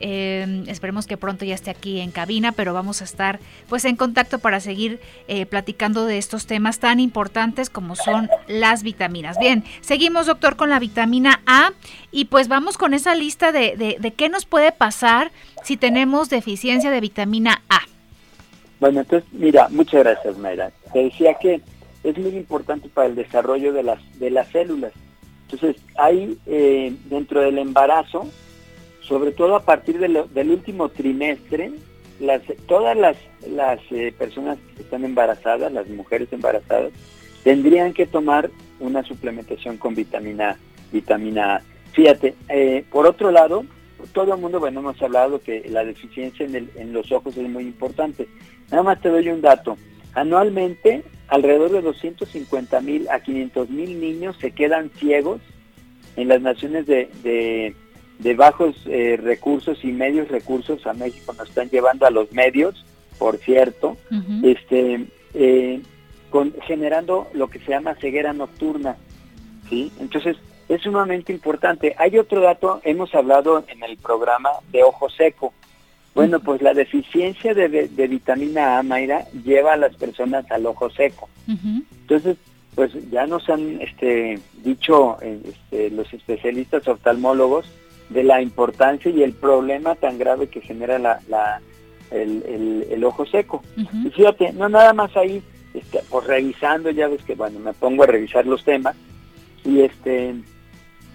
Eh, 0.05 0.65
esperemos 0.67 1.07
que 1.07 1.15
pronto 1.15 1.45
ya 1.45 1.55
esté 1.55 1.71
aquí 1.71 2.01
en 2.01 2.11
cabina, 2.11 2.51
pero 2.51 2.73
vamos 2.73 2.99
a 2.99 3.05
estar 3.05 3.39
pues 3.69 3.85
en 3.85 3.95
contacto 3.95 4.37
para 4.37 4.59
seguir 4.59 4.99
eh, 5.29 5.45
platicando 5.45 6.05
de 6.05 6.17
estos 6.17 6.45
temas 6.45 6.79
tan 6.79 6.99
importantes 6.99 7.69
como 7.69 7.95
son 7.95 8.29
las 8.47 8.83
vitaminas. 8.83 9.39
Bien, 9.39 9.63
seguimos 9.79 10.25
doctor 10.25 10.57
con 10.57 10.69
la 10.69 10.79
vitamina 10.79 11.41
A 11.45 11.71
y 12.11 12.25
pues 12.25 12.49
vamos 12.49 12.77
con 12.77 12.93
esa 12.93 13.15
lista 13.15 13.53
de, 13.53 13.77
de, 13.97 14.11
qué 14.11 14.27
nos 14.27 14.45
puede 14.45 14.73
pasar 14.73 15.31
si 15.63 15.77
tenemos 15.77 16.29
deficiencia 16.29 16.91
de 16.91 16.99
vitamina 16.99 17.61
A. 17.69 17.79
Bueno, 18.81 18.99
entonces, 18.99 19.29
mira, 19.31 19.69
muchas 19.69 20.03
gracias, 20.03 20.37
Mayra. 20.37 20.73
Te 20.91 21.05
decía 21.05 21.35
que 21.35 21.61
es 22.03 22.17
muy 22.17 22.35
importante 22.35 22.89
para 22.89 23.07
el 23.07 23.15
desarrollo 23.15 23.71
de 23.71 23.83
las, 23.83 24.19
de 24.19 24.31
las 24.31 24.49
células. 24.49 24.91
Entonces, 25.49 25.81
hay 25.95 26.37
eh, 26.45 26.93
dentro 27.05 27.39
del 27.39 27.57
embarazo, 27.57 28.29
sobre 29.03 29.31
todo 29.31 29.55
a 29.55 29.63
partir 29.63 29.99
del 29.99 30.49
último 30.49 30.89
trimestre, 30.89 31.71
las, 32.19 32.41
todas 32.67 32.95
las, 32.95 33.17
las 33.47 33.79
eh, 33.91 34.13
personas 34.17 34.57
que 34.75 34.83
están 34.83 35.03
embarazadas, 35.03 35.71
las 35.71 35.87
mujeres 35.89 36.31
embarazadas, 36.31 36.91
tendrían 37.43 37.93
que 37.93 38.05
tomar 38.05 38.49
una 38.79 39.03
suplementación 39.03 39.77
con 39.77 39.93
vitamina, 39.93 40.57
vitamina 40.91 41.55
A. 41.55 41.61
Fíjate, 41.91 42.35
eh, 42.49 42.85
por 42.89 43.05
otro 43.05 43.29
lado, 43.29 43.65
todo 44.13 44.33
el 44.35 44.41
mundo, 44.41 44.59
bueno, 44.59 44.79
hemos 44.79 45.01
hablado 45.01 45.41
que 45.41 45.67
la 45.69 45.83
deficiencia 45.83 46.45
en, 46.45 46.69
en 46.75 46.93
los 46.93 47.11
ojos 47.11 47.35
es 47.37 47.49
muy 47.49 47.63
importante. 47.63 48.27
Nada 48.71 48.83
más 48.83 49.01
te 49.01 49.09
doy 49.09 49.27
un 49.27 49.41
dato. 49.41 49.77
Anualmente, 50.13 51.03
alrededor 51.27 51.71
de 51.71 51.81
250 51.81 52.79
mil 52.81 53.09
a 53.09 53.19
500 53.19 53.69
mil 53.69 53.99
niños 53.99 54.37
se 54.39 54.51
quedan 54.51 54.91
ciegos 54.91 55.41
en 56.15 56.27
las 56.27 56.41
naciones 56.41 56.85
de 56.85 57.09
de 57.23 57.75
bajos 58.35 58.75
eh, 58.85 59.17
recursos 59.21 59.83
y 59.83 59.91
medios 59.91 60.29
recursos 60.29 60.85
a 60.87 60.93
México 60.93 61.33
nos 61.33 61.49
están 61.49 61.69
llevando 61.69 62.05
a 62.05 62.11
los 62.11 62.31
medios, 62.31 62.85
por 63.17 63.37
cierto, 63.37 63.97
este, 64.43 65.07
eh, 65.33 65.81
con, 66.29 66.53
generando 66.65 67.27
lo 67.33 67.47
que 67.47 67.59
se 67.59 67.71
llama 67.71 67.95
ceguera 67.95 68.33
nocturna, 68.33 68.97
¿sí? 69.69 69.91
Entonces, 69.99 70.37
es 70.69 70.81
sumamente 70.81 71.31
importante. 71.33 71.95
Hay 71.97 72.17
otro 72.17 72.41
dato, 72.41 72.81
hemos 72.83 73.13
hablado 73.13 73.63
en 73.67 73.83
el 73.83 73.97
programa 73.97 74.49
de 74.71 74.83
ojo 74.83 75.09
seco. 75.09 75.53
Bueno, 76.15 76.39
pues 76.39 76.61
la 76.61 76.73
deficiencia 76.73 77.53
de, 77.53 77.69
de, 77.69 78.07
vitamina 78.07 78.77
A, 78.77 78.83
Mayra, 78.83 79.25
lleva 79.43 79.73
a 79.73 79.77
las 79.77 79.95
personas 79.95 80.49
al 80.51 80.65
ojo 80.65 80.89
seco. 80.91 81.27
Entonces, 81.47 82.37
pues 82.75 82.91
ya 83.09 83.25
nos 83.25 83.49
han 83.49 83.81
este, 83.81 84.39
dicho 84.63 85.17
eh, 85.21 85.39
este, 85.45 85.89
los 85.91 86.11
especialistas 86.13 86.87
oftalmólogos 86.87 87.65
de 88.13 88.23
la 88.23 88.41
importancia 88.41 89.11
y 89.11 89.23
el 89.23 89.33
problema 89.33 89.95
tan 89.95 90.17
grave 90.17 90.47
que 90.47 90.61
genera 90.61 90.99
la, 90.99 91.61
el, 92.11 93.03
ojo 93.03 93.25
seco. 93.25 93.63
Y 93.75 94.09
fíjate, 94.11 94.53
no 94.53 94.69
nada 94.69 94.93
más 94.93 95.15
ahí, 95.17 95.41
este, 95.73 95.99
pues 96.09 96.27
revisando, 96.27 96.91
ya 96.91 97.07
ves 97.07 97.23
que 97.23 97.35
bueno, 97.35 97.59
me 97.59 97.73
pongo 97.73 98.03
a 98.03 98.07
revisar 98.07 98.45
los 98.45 98.63
temas, 98.63 98.95
y 99.65 99.81
este 99.81 100.35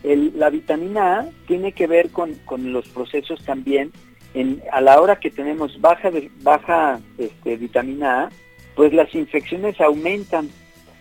la 0.02 0.50
vitamina 0.50 1.20
A 1.20 1.28
tiene 1.46 1.72
que 1.72 1.86
ver 1.86 2.10
con, 2.10 2.36
los 2.72 2.88
procesos 2.88 3.44
también, 3.44 3.92
en, 4.34 4.62
a 4.72 4.80
la 4.80 5.00
hora 5.00 5.18
que 5.18 5.30
tenemos 5.30 5.80
baja, 5.80 6.10
baja 6.42 7.00
este, 7.18 7.56
vitamina 7.56 8.24
A, 8.24 8.28
pues 8.76 8.92
las 8.92 9.12
infecciones 9.14 9.80
aumentan. 9.80 10.48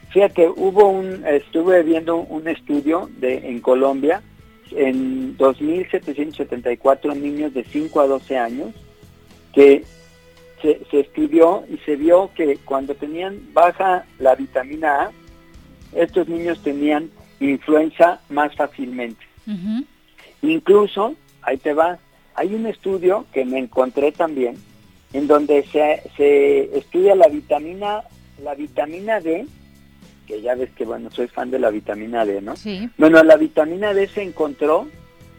Fíjate, 0.09 0.49
hubo 0.49 0.89
un, 0.89 1.25
estuve 1.27 1.83
viendo 1.83 2.17
un 2.17 2.47
estudio 2.47 3.09
de, 3.17 3.49
en 3.49 3.59
Colombia, 3.59 4.21
en 4.71 5.37
2.774 5.37 7.15
niños 7.15 7.53
de 7.53 7.63
5 7.63 8.01
a 8.01 8.07
12 8.07 8.37
años 8.37 8.73
que 9.53 9.83
se, 10.61 10.79
estudió 10.91 11.63
y 11.69 11.77
se 11.79 11.95
vio 11.95 12.31
que 12.35 12.57
cuando 12.65 12.95
tenían 12.95 13.53
baja 13.53 14.05
la 14.19 14.35
vitamina 14.35 15.03
A, 15.03 15.11
estos 15.93 16.27
niños 16.27 16.61
tenían 16.63 17.09
influenza 17.39 18.19
más 18.29 18.55
fácilmente. 18.55 19.23
Incluso, 20.41 21.15
ahí 21.41 21.57
te 21.57 21.73
va, 21.73 21.99
hay 22.35 22.53
un 22.53 22.65
estudio 22.65 23.25
que 23.31 23.45
me 23.45 23.59
encontré 23.59 24.11
también 24.11 24.57
en 25.13 25.27
donde 25.27 25.63
se, 25.67 26.01
se 26.17 26.77
estudia 26.77 27.15
la 27.15 27.27
vitamina, 27.27 28.03
la 28.43 28.55
vitamina 28.55 29.19
D 29.19 29.47
que 30.27 30.41
ya 30.41 30.55
ves 30.55 30.69
que, 30.75 30.85
bueno, 30.85 31.09
soy 31.11 31.27
fan 31.27 31.49
de 31.49 31.59
la 31.59 31.69
vitamina 31.69 32.25
D, 32.25 32.41
¿no? 32.41 32.55
Sí. 32.55 32.89
Bueno, 32.97 33.23
la 33.23 33.37
vitamina 33.37 33.93
D 33.93 34.07
se 34.07 34.21
encontró 34.21 34.87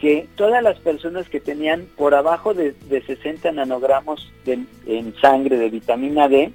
que 0.00 0.26
todas 0.36 0.62
las 0.62 0.78
personas 0.78 1.28
que 1.28 1.40
tenían 1.40 1.86
por 1.96 2.14
abajo 2.14 2.54
de, 2.54 2.74
60 2.88 3.52
nanogramos 3.52 4.32
en 4.46 5.14
sangre 5.20 5.58
de 5.58 5.70
vitamina 5.70 6.28
D 6.28 6.52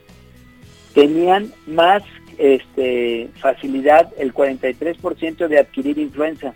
tenían 0.93 1.53
más 1.67 2.03
este, 2.37 3.29
facilidad, 3.39 4.11
el 4.17 4.33
43% 4.33 5.47
de 5.47 5.59
adquirir 5.59 5.97
influenza. 5.97 6.53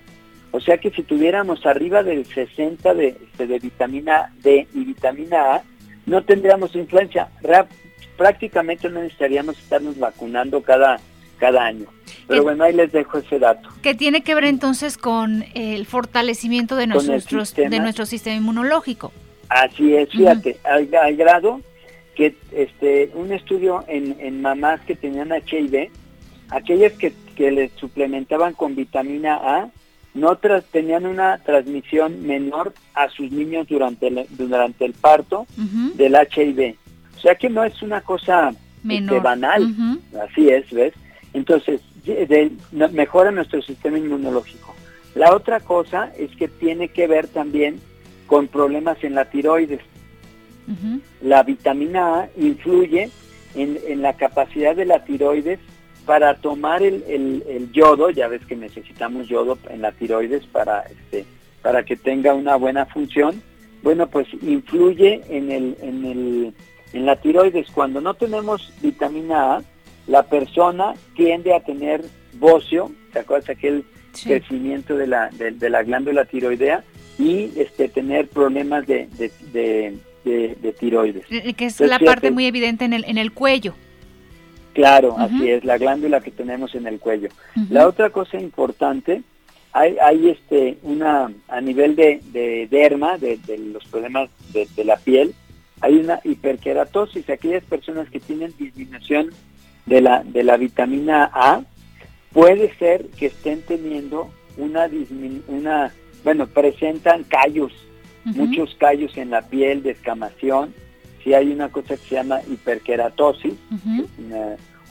O 0.51 0.59
sea 0.59 0.77
que 0.77 0.91
si 0.91 1.03
tuviéramos 1.03 1.65
arriba 1.65 2.03
del 2.03 2.25
60 2.25 2.93
de, 2.93 3.15
de 3.37 3.59
vitamina 3.59 4.33
D 4.41 4.67
y 4.73 4.85
vitamina 4.85 5.55
A, 5.55 5.63
no 6.05 6.23
tendríamos 6.23 6.73
influenza. 6.75 7.29
prácticamente 8.17 8.89
no 8.89 9.01
necesitaríamos 9.01 9.59
estarnos 9.59 9.99
vacunando 9.99 10.61
cada 10.61 10.99
cada 11.37 11.65
año. 11.65 11.85
Pero 12.27 12.43
bueno, 12.43 12.63
ahí 12.63 12.73
les 12.73 12.91
dejo 12.91 13.19
ese 13.19 13.39
dato. 13.39 13.69
Que 13.81 13.95
tiene 13.95 14.21
que 14.21 14.35
ver 14.35 14.45
entonces 14.45 14.97
con 14.97 15.45
el 15.53 15.85
fortalecimiento 15.85 16.75
de, 16.75 16.87
nuestros, 16.87 17.55
de 17.55 17.79
nuestro 17.79 18.05
sistema 18.05 18.35
inmunológico. 18.35 19.11
Así 19.49 19.93
es, 19.95 20.09
fíjate, 20.09 20.57
al, 20.63 21.15
grado 21.15 21.61
que 22.15 22.35
este 22.51 23.11
un 23.13 23.31
estudio 23.31 23.85
en, 23.87 24.17
en 24.19 24.41
mamás 24.41 24.81
que 24.81 24.95
tenían 24.95 25.31
HIV, 25.31 25.89
aquellas 26.49 26.93
que, 26.93 27.13
que 27.35 27.51
les 27.51 27.71
suplementaban 27.73 28.53
con 28.53 28.75
vitamina 28.75 29.35
A, 29.35 29.69
no 30.17 30.35
tenían 30.35 31.05
una 31.05 31.37
transmisión 31.37 32.25
menor 32.25 32.73
a 32.93 33.07
sus 33.09 33.31
niños 33.31 33.67
durante 33.67 34.07
el, 34.07 34.25
durante 34.31 34.85
el 34.85 34.93
parto 34.93 35.45
del 35.55 36.15
HIV. 36.15 36.75
O 37.15 37.19
sea 37.19 37.35
que 37.35 37.49
no 37.49 37.63
es 37.63 37.81
una 37.81 38.01
cosa 38.01 38.53
este, 38.87 39.19
banal, 39.19 39.73
así 40.27 40.49
es, 40.49 40.69
¿ves? 40.71 40.93
Entonces, 41.33 41.81
mejora 42.91 43.31
nuestro 43.31 43.61
sistema 43.61 43.97
inmunológico. 43.97 44.73
La 45.15 45.33
otra 45.33 45.59
cosa 45.59 46.11
es 46.17 46.35
que 46.35 46.47
tiene 46.47 46.89
que 46.89 47.07
ver 47.07 47.27
también 47.27 47.79
con 48.27 48.47
problemas 48.47 49.03
en 49.03 49.15
la 49.15 49.25
tiroides. 49.25 49.81
La 51.21 51.43
vitamina 51.43 52.19
A 52.19 52.29
influye 52.37 53.09
en, 53.55 54.01
la 54.01 54.13
capacidad 54.13 54.75
de 54.75 54.85
la 54.85 55.05
tiroides 55.05 55.59
para 56.05 56.35
tomar 56.35 56.83
el, 56.83 57.69
yodo, 57.71 58.09
ya 58.09 58.27
ves 58.27 58.45
que 58.45 58.55
necesitamos 58.55 59.27
yodo 59.27 59.57
en 59.69 59.81
la 59.81 59.91
tiroides 59.91 60.45
para, 60.45 60.81
este, 60.81 61.25
para 61.61 61.83
que 61.83 61.95
tenga 61.95 62.33
una 62.33 62.55
buena 62.55 62.85
función, 62.85 63.41
bueno, 63.81 64.07
pues 64.07 64.27
influye 64.41 65.21
en, 65.29 65.51
el, 65.51 65.77
en, 65.81 66.05
el, 66.05 66.53
en 66.93 67.05
la 67.05 67.15
tiroides. 67.15 67.71
Cuando 67.71 68.01
no 68.01 68.13
tenemos 68.13 68.73
vitamina 68.81 69.55
A, 69.55 69.63
la 70.07 70.23
persona 70.23 70.93
tiende 71.15 71.53
a 71.53 71.59
tener 71.59 72.03
bocio, 72.33 72.91
¿te 73.13 73.19
acuerdas 73.19 73.49
aquel 73.49 73.85
crecimiento 74.23 74.97
de 74.97 75.07
la, 75.07 75.29
de, 75.29 75.69
la 75.69 75.83
glándula 75.83 76.25
tiroidea? 76.25 76.83
Y 77.19 77.51
este, 77.55 77.89
tener 77.89 78.27
problemas 78.27 78.85
de, 78.85 79.07
de, 79.51 80.73
tiroides. 80.79 81.25
Que 81.25 81.65
es 81.65 81.79
la 81.79 81.99
parte 81.99 82.31
muy 82.31 82.45
evidente 82.45 82.85
en 82.85 82.93
el, 82.93 83.05
en 83.05 83.17
el 83.17 83.31
cuello. 83.31 83.73
Claro, 84.73 85.15
así 85.17 85.49
es, 85.49 85.65
la 85.65 85.79
glándula 85.79 86.21
que 86.21 86.29
tenemos 86.29 86.75
en 86.75 86.85
el 86.85 86.99
cuello. 86.99 87.29
La 87.71 87.87
otra 87.87 88.11
cosa 88.11 88.39
importante, 88.39 89.23
hay, 89.73 89.97
hay 89.97 90.29
este, 90.29 90.77
una, 90.83 91.31
a 91.47 91.61
nivel 91.61 91.95
de, 91.95 92.21
de 92.31 92.67
derma, 92.69 93.17
de, 93.17 93.39
los 93.73 93.83
problemas 93.85 94.29
de, 94.53 94.85
la 94.85 94.97
piel, 94.97 95.33
hay 95.81 95.95
una 95.95 96.19
hiperkeratosis. 96.23 97.27
Aquellas 97.27 97.63
personas 97.63 98.07
que 98.11 98.19
tienen 98.19 98.53
disminución 98.59 99.31
de 99.87 100.01
la, 100.01 100.23
de 100.23 100.43
la 100.43 100.57
vitamina 100.57 101.31
A, 101.33 101.61
puede 102.31 102.75
ser 102.77 103.07
que 103.17 103.27
estén 103.27 103.61
teniendo 103.63 104.29
una, 104.57 104.87
una 105.47 105.91
bueno, 106.23 106.45
presentan 106.47 107.23
callos 107.23 107.73
muchos 108.35 108.75
callos 108.75 109.15
en 109.17 109.29
la 109.29 109.41
piel, 109.41 109.83
descamación. 109.83 110.73
Si 111.23 111.33
hay 111.33 111.51
una 111.51 111.69
cosa 111.69 111.95
que 111.95 112.03
se 112.03 112.15
llama 112.15 112.41
hiperkeratosis, 112.41 113.53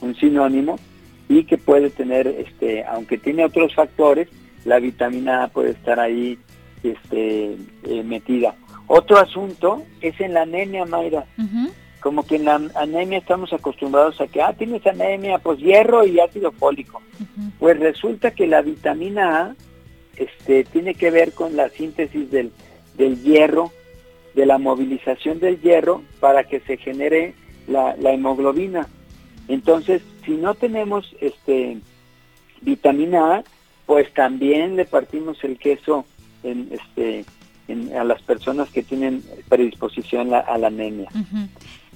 un 0.01 0.15
sinónimo, 0.17 0.79
y 1.29 1.45
que 1.45 1.59
puede 1.59 1.91
tener, 1.91 2.27
este, 2.27 2.85
aunque 2.85 3.19
tiene 3.19 3.45
otros 3.45 3.75
factores, 3.75 4.29
la 4.65 4.79
vitamina 4.79 5.45
A 5.45 5.49
puede 5.49 5.71
estar 5.71 5.99
ahí 5.99 6.39
este, 6.83 7.57
eh, 7.85 8.03
metida. 8.05 8.55
Otro 8.87 9.19
asunto 9.19 9.83
es 10.01 10.21
en 10.21 10.35
la 10.35 10.43
anemia, 10.43 10.85
Mayra. 10.85 11.27
Como 12.01 12.27
que 12.27 12.37
en 12.37 12.45
la 12.45 12.61
anemia 12.75 13.19
estamos 13.19 13.53
acostumbrados 13.53 14.21
a 14.21 14.27
que, 14.27 14.43
ah, 14.43 14.55
tienes 14.57 14.87
anemia, 14.87 15.39
pues 15.39 15.59
hierro 15.59 16.07
y 16.07 16.21
ácido 16.21 16.53
fólico. 16.53 17.03
Pues 17.59 17.79
resulta 17.79 18.31
que 18.31 18.47
la 18.47 18.63
vitamina 18.63 19.41
A 19.41 19.55
este, 20.17 20.65
tiene 20.65 20.95
que 20.95 21.11
ver 21.11 21.33
con 21.33 21.57
la 21.57 21.69
síntesis 21.71 22.31
del 22.31 22.53
del 22.97 23.23
hierro, 23.23 23.73
de 24.35 24.47
la 24.47 24.59
movilización 24.59 25.39
del 25.41 25.61
hierro 25.61 26.03
para 26.21 26.45
que 26.45 26.61
se 26.61 26.77
genere 26.77 27.35
la, 27.67 27.95
hemoglobina. 28.13 28.89
Entonces, 29.49 30.03
si 30.25 30.33
no 30.33 30.55
tenemos 30.55 31.15
este 31.21 31.79
vitamina 32.61 33.37
A, 33.37 33.45
pues 33.87 34.13
también 34.13 34.77
le 34.77 34.85
partimos 34.85 35.43
el 35.45 35.59
queso 35.59 36.05
en, 36.43 36.69
este, 36.71 37.25
a 37.97 38.05
las 38.05 38.21
personas 38.23 38.71
que 38.71 38.83
tienen 38.83 39.23
predisposición 39.49 40.35
a 40.35 40.59
la 40.59 40.67
anemia. 40.67 41.09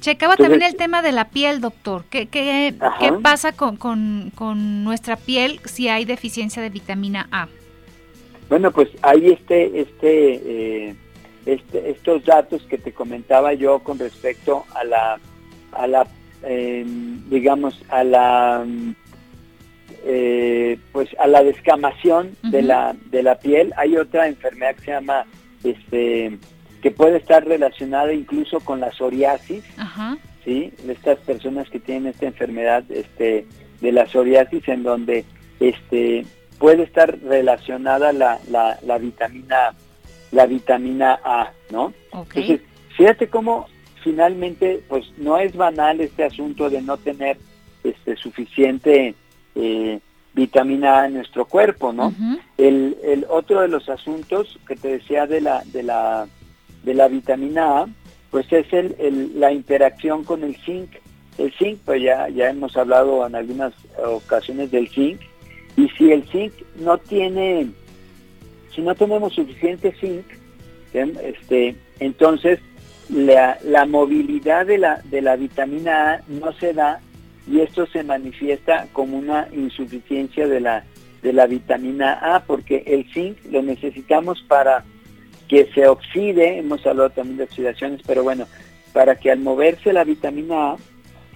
Checaba 0.01 0.37
también 0.37 0.63
el 0.63 0.77
tema 0.77 1.03
de 1.03 1.13
la 1.13 1.29
piel, 1.29 1.61
doctor. 1.61 2.05
¿Qué, 2.09 2.27
qué, 2.27 2.75
qué 2.99 3.13
pasa 3.13 3.53
con, 3.53 3.77
con, 3.77 4.33
con, 4.35 4.83
nuestra 4.83 5.17
piel 5.17 5.61
si 5.67 5.89
hay 5.89 6.05
deficiencia 6.07 6.63
de 6.63 6.71
vitamina 6.71 7.29
A? 7.31 7.49
Bueno, 8.49 8.71
pues 8.71 8.89
hay 9.03 9.29
este, 9.29 9.81
este, 9.81 10.35
eh, 10.89 10.95
este, 11.47 11.91
estos 11.91 12.25
datos 12.25 12.63
que 12.63 12.79
te 12.79 12.93
comentaba 12.93 13.53
yo 13.53 13.79
con 13.81 13.99
respecto 13.99 14.65
a 14.75 14.85
la, 14.85 15.21
a 15.73 15.87
la, 15.87 16.07
em, 16.43 17.29
digamos, 17.29 17.81
a 17.91 18.03
la, 18.03 18.67
eh, 20.05 20.79
pues 20.93 21.11
a 21.19 21.27
la 21.27 21.45
descamación 21.45 22.35
de 22.43 22.63
la, 22.63 22.97
de 23.11 23.23
la 23.23 23.39
piel. 23.39 23.73
Hay 23.77 23.97
otra 23.97 24.29
enfermedad 24.29 24.75
que 24.77 24.85
se 24.85 24.91
llama, 24.93 25.27
este, 25.63 26.39
que 26.83 26.91
puede 26.91 27.19
estar 27.19 27.45
relacionada 27.45 28.13
incluso 28.13 28.61
con 28.61 28.81
la 28.81 28.91
psoriasis, 28.93 29.65
sí, 30.45 30.73
de 30.85 30.93
estas 30.93 31.19
personas 31.19 31.69
que 31.69 31.81
tienen 31.81 32.09
esta 32.09 32.27
enfermedad, 32.27 32.85
este, 32.91 33.47
de 33.81 33.93
la 33.93 34.07
psoriasis, 34.07 34.67
en 34.69 34.83
donde, 34.83 35.25
este 35.61 36.25
puede 36.59 36.83
estar 36.83 37.19
relacionada 37.21 38.13
la, 38.13 38.39
la, 38.51 38.99
vitamina 38.99 39.75
la 40.31 40.47
vitamina 40.47 41.19
A, 41.25 41.53
¿no? 41.71 41.95
Entonces, 42.13 42.61
fíjate 42.97 43.29
cómo 43.29 43.67
finalmente, 44.05 44.83
pues 44.89 45.11
no 45.17 45.39
es 45.39 45.57
banal 45.57 46.01
este 46.01 46.25
asunto 46.25 46.69
de 46.69 46.83
no 46.83 46.99
tener 46.99 47.39
este 47.83 48.15
suficiente 48.17 49.15
eh, 49.55 50.01
vitamina 50.35 51.01
A 51.01 51.07
en 51.07 51.15
nuestro 51.15 51.47
cuerpo, 51.47 51.93
¿no? 51.95 52.15
el, 52.59 52.97
el, 53.03 53.27
otro 53.29 53.63
de 53.63 53.69
los 53.69 53.89
asuntos 53.89 54.59
que 54.67 54.77
te 54.77 54.89
decía 54.89 55.27
de 55.27 55.41
la 55.41 55.63
de 55.65 55.83
la 55.83 56.29
de 56.83 56.95
la 56.95 57.09
vitamina 57.09 57.81
A, 57.81 57.87
pues 58.31 58.53
es 58.53 58.73
el, 58.73 58.97
el, 58.99 59.41
la 59.41 59.53
interacción 59.53 60.25
con 60.25 60.45
el 60.45 60.57
zinc. 60.57 60.91
El 61.39 61.53
zinc, 61.53 61.79
pues 61.85 62.03
ya 62.03 62.29
ya 62.29 62.51
hemos 62.51 62.77
hablado 62.77 63.27
en 63.27 63.35
algunas 63.35 63.73
ocasiones 64.05 64.71
del 64.71 64.89
zinc 64.89 65.21
y 65.77 65.89
si 65.91 66.13
el 66.13 66.25
zinc 66.29 66.53
no 66.77 66.99
tiene, 66.99 67.71
si 68.75 68.83
no 68.83 68.95
tenemos 68.95 69.35
suficiente 69.35 69.93
zinc, 70.01 70.25
este, 70.93 71.77
entonces 72.01 72.59
la, 73.09 73.59
la, 73.65 73.87
movilidad 73.87 74.67
de 74.67 74.79
la, 74.79 75.01
de 75.05 75.23
la 75.23 75.37
vitamina 75.37 76.13
A 76.13 76.21
no 76.29 76.53
se 76.53 76.73
da 76.73 77.01
y 77.49 77.61
esto 77.61 77.87
se 77.87 78.03
manifiesta 78.03 78.87
como 78.93 79.19
una 79.19 79.49
insuficiencia 79.53 80.47
de 80.47 80.61
la, 80.61 80.85
de 81.23 81.33
la 81.33 81.47
vitamina 81.47 82.19
A 82.35 82.45
porque 82.45 82.83
el 82.87 83.11
zinc 83.13 83.39
lo 83.51 83.63
necesitamos 83.63 84.43
para 84.43 84.85
que 85.51 85.69
se 85.75 85.89
oxide, 85.89 86.59
hemos 86.59 86.87
hablado 86.87 87.11
también 87.11 87.39
de 87.39 87.45
oxidaciones, 87.45 88.01
pero 88.07 88.23
bueno, 88.23 88.47
para 88.93 89.17
que 89.17 89.33
al 89.33 89.41
moverse 89.41 89.93
la 89.93 90.05
vitamina 90.05 90.71
A 90.71 90.77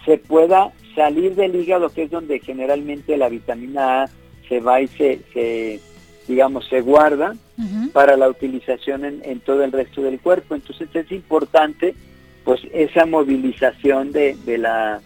se 0.04 0.18
pueda 0.18 0.72
salir 0.94 1.34
del 1.34 1.56
hígado, 1.56 1.90
que 1.90 2.04
es 2.04 2.10
donde 2.12 2.38
generalmente 2.38 3.16
la 3.16 3.28
vitamina 3.28 4.04
A 4.04 4.10
se 4.48 4.60
va 4.60 4.80
y 4.80 4.86
se, 4.86 5.80
digamos, 6.28 6.68
se 6.68 6.80
guarda 6.80 7.34
para 7.92 8.16
la 8.16 8.28
utilización 8.28 9.04
en, 9.04 9.40
todo 9.40 9.64
el 9.64 9.72
resto 9.72 10.00
del 10.00 10.20
cuerpo. 10.20 10.54
Entonces 10.54 10.88
es 10.94 11.10
importante, 11.10 11.96
pues, 12.44 12.60
esa 12.72 13.06
movilización 13.06 14.12
de, 14.12 14.36
de 14.46 14.58
la, 14.58 15.00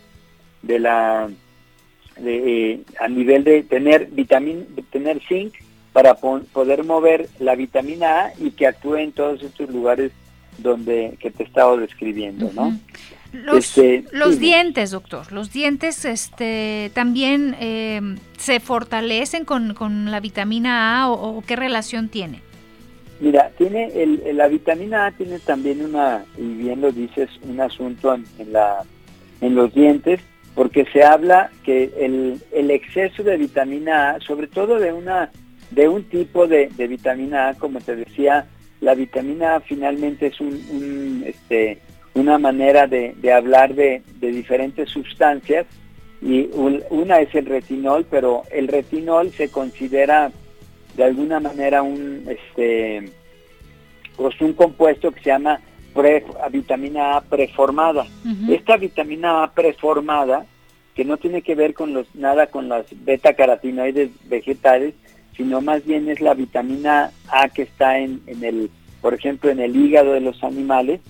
de 0.61 0.79
la, 0.81 1.31
de, 2.19 2.73
eh, 2.73 2.81
a 3.01 3.09
nivel 3.09 3.43
de 3.43 3.63
tener 3.63 4.09
vitamina, 4.09 4.65
de 4.69 4.83
tener 4.83 5.19
zinc 5.27 5.55
para 5.93 6.15
poder 6.15 6.85
mover 6.85 7.29
la 7.39 7.55
vitamina 7.55 8.27
A 8.27 8.33
y 8.39 8.51
que 8.53 8.67
actúe 8.67 8.97
en 8.97 9.13
todos 9.13 9.43
estos 9.43 9.71
lugares 9.71 10.13
donde 10.59 11.17
que 11.21 11.31
te 11.31 11.43
he 11.43 11.47
estado 11.47 11.77
describiendo, 11.77 12.51
¿no? 12.55 12.77
Los, 13.33 13.77
este, 13.77 14.05
los 14.13 14.39
dientes, 14.39 14.91
doctor, 14.91 15.33
los 15.33 15.53
dientes 15.53 16.05
este, 16.07 16.91
también 16.95 17.55
eh, 17.61 18.01
se 18.39 18.59
fortalecen 18.59 19.45
con, 19.45 19.75
con, 19.75 20.11
la 20.11 20.21
vitamina 20.21 21.03
A 21.03 21.11
o, 21.11 21.43
qué 21.47 21.55
relación 21.55 22.09
tiene? 22.09 22.41
Mira, 23.21 23.51
tiene 23.59 23.91
el, 23.95 24.23
la 24.35 24.49
vitamina 24.49 25.07
A 25.07 25.13
tiene 25.13 25.39
también 25.41 25.85
una, 25.85 26.25
y 26.39 26.55
bien 26.55 26.81
lo 26.81 26.91
dices, 26.91 27.29
un 27.43 27.61
asunto 27.61 28.15
en, 28.15 28.25
la, 28.51 28.85
en 29.43 29.55
los 29.55 29.75
dientes, 29.75 30.21
porque 30.55 30.87
se 30.87 31.05
habla 31.05 31.51
que 31.65 31.93
el, 31.99 32.41
el, 32.53 32.71
exceso 32.71 33.23
de 33.23 33.37
vitamina 33.37 34.13
A, 34.13 34.21
sobre 34.21 34.47
todo 34.47 34.79
de 34.79 34.93
una 34.93 35.31
de 35.71 35.89
un 35.89 36.05
tipo 36.05 36.47
de, 36.47 36.69
de 36.77 36.87
vitamina 36.87 37.49
A, 37.49 37.55
como 37.55 37.81
te 37.81 37.97
decía, 37.97 38.47
la 38.81 38.95
vitamina 38.95 39.57
A 39.57 39.61
finalmente 39.61 40.29
es 40.29 40.41
un, 40.41 40.55
un 40.71 41.25
este, 41.27 41.79
una 42.19 42.39
manera 42.39 42.87
de, 42.87 43.15
hablar 43.33 43.75
de, 43.75 44.03
diferentes 44.21 44.89
sustancias 44.91 45.67
y 46.21 46.49
una 46.91 47.21
es 47.21 47.33
el 47.35 47.47
retinol, 47.47 48.07
pero 48.11 48.43
el 48.51 48.67
retinol 48.67 49.31
se 49.33 49.51
considera 49.51 50.33
de 50.97 51.05
alguna 51.05 51.39
manera 51.39 51.83
un 51.83 52.25
este 52.27 53.09
pues 54.17 54.41
un 54.41 54.53
compuesto 54.53 55.13
que 55.13 55.21
se 55.21 55.31
llama 55.31 55.61
vitamina 56.51 57.17
A 57.17 57.21
preformada. 57.21 58.07
Esta 58.49 58.77
vitamina 58.77 59.45
A 59.45 59.53
preformada, 59.53 60.47
que 60.95 61.05
no 61.05 61.17
tiene 61.17 61.43
que 61.43 61.55
ver 61.55 61.73
con 61.73 61.93
los 61.95 62.13
nada 62.17 62.49
con 62.49 62.69
las 62.69 62.87
beta 63.05 63.35
carotinoides 63.35 64.11
vegetales, 64.29 64.95
sino 65.39 65.63
más 65.63 65.87
bien 65.87 66.11
es 66.11 66.21
la 66.21 66.35
vitamina 66.35 67.13
A 67.29 67.49
que 67.49 67.63
está 67.63 67.99
en, 67.99 68.21
en 68.27 68.45
el, 68.45 68.71
por 69.01 69.15
ejemplo, 69.15 69.51
en 69.51 69.61
el 69.61 69.75
hígado 69.75 70.13
de 70.13 70.21
los 70.21 70.45
animales, 70.45 71.01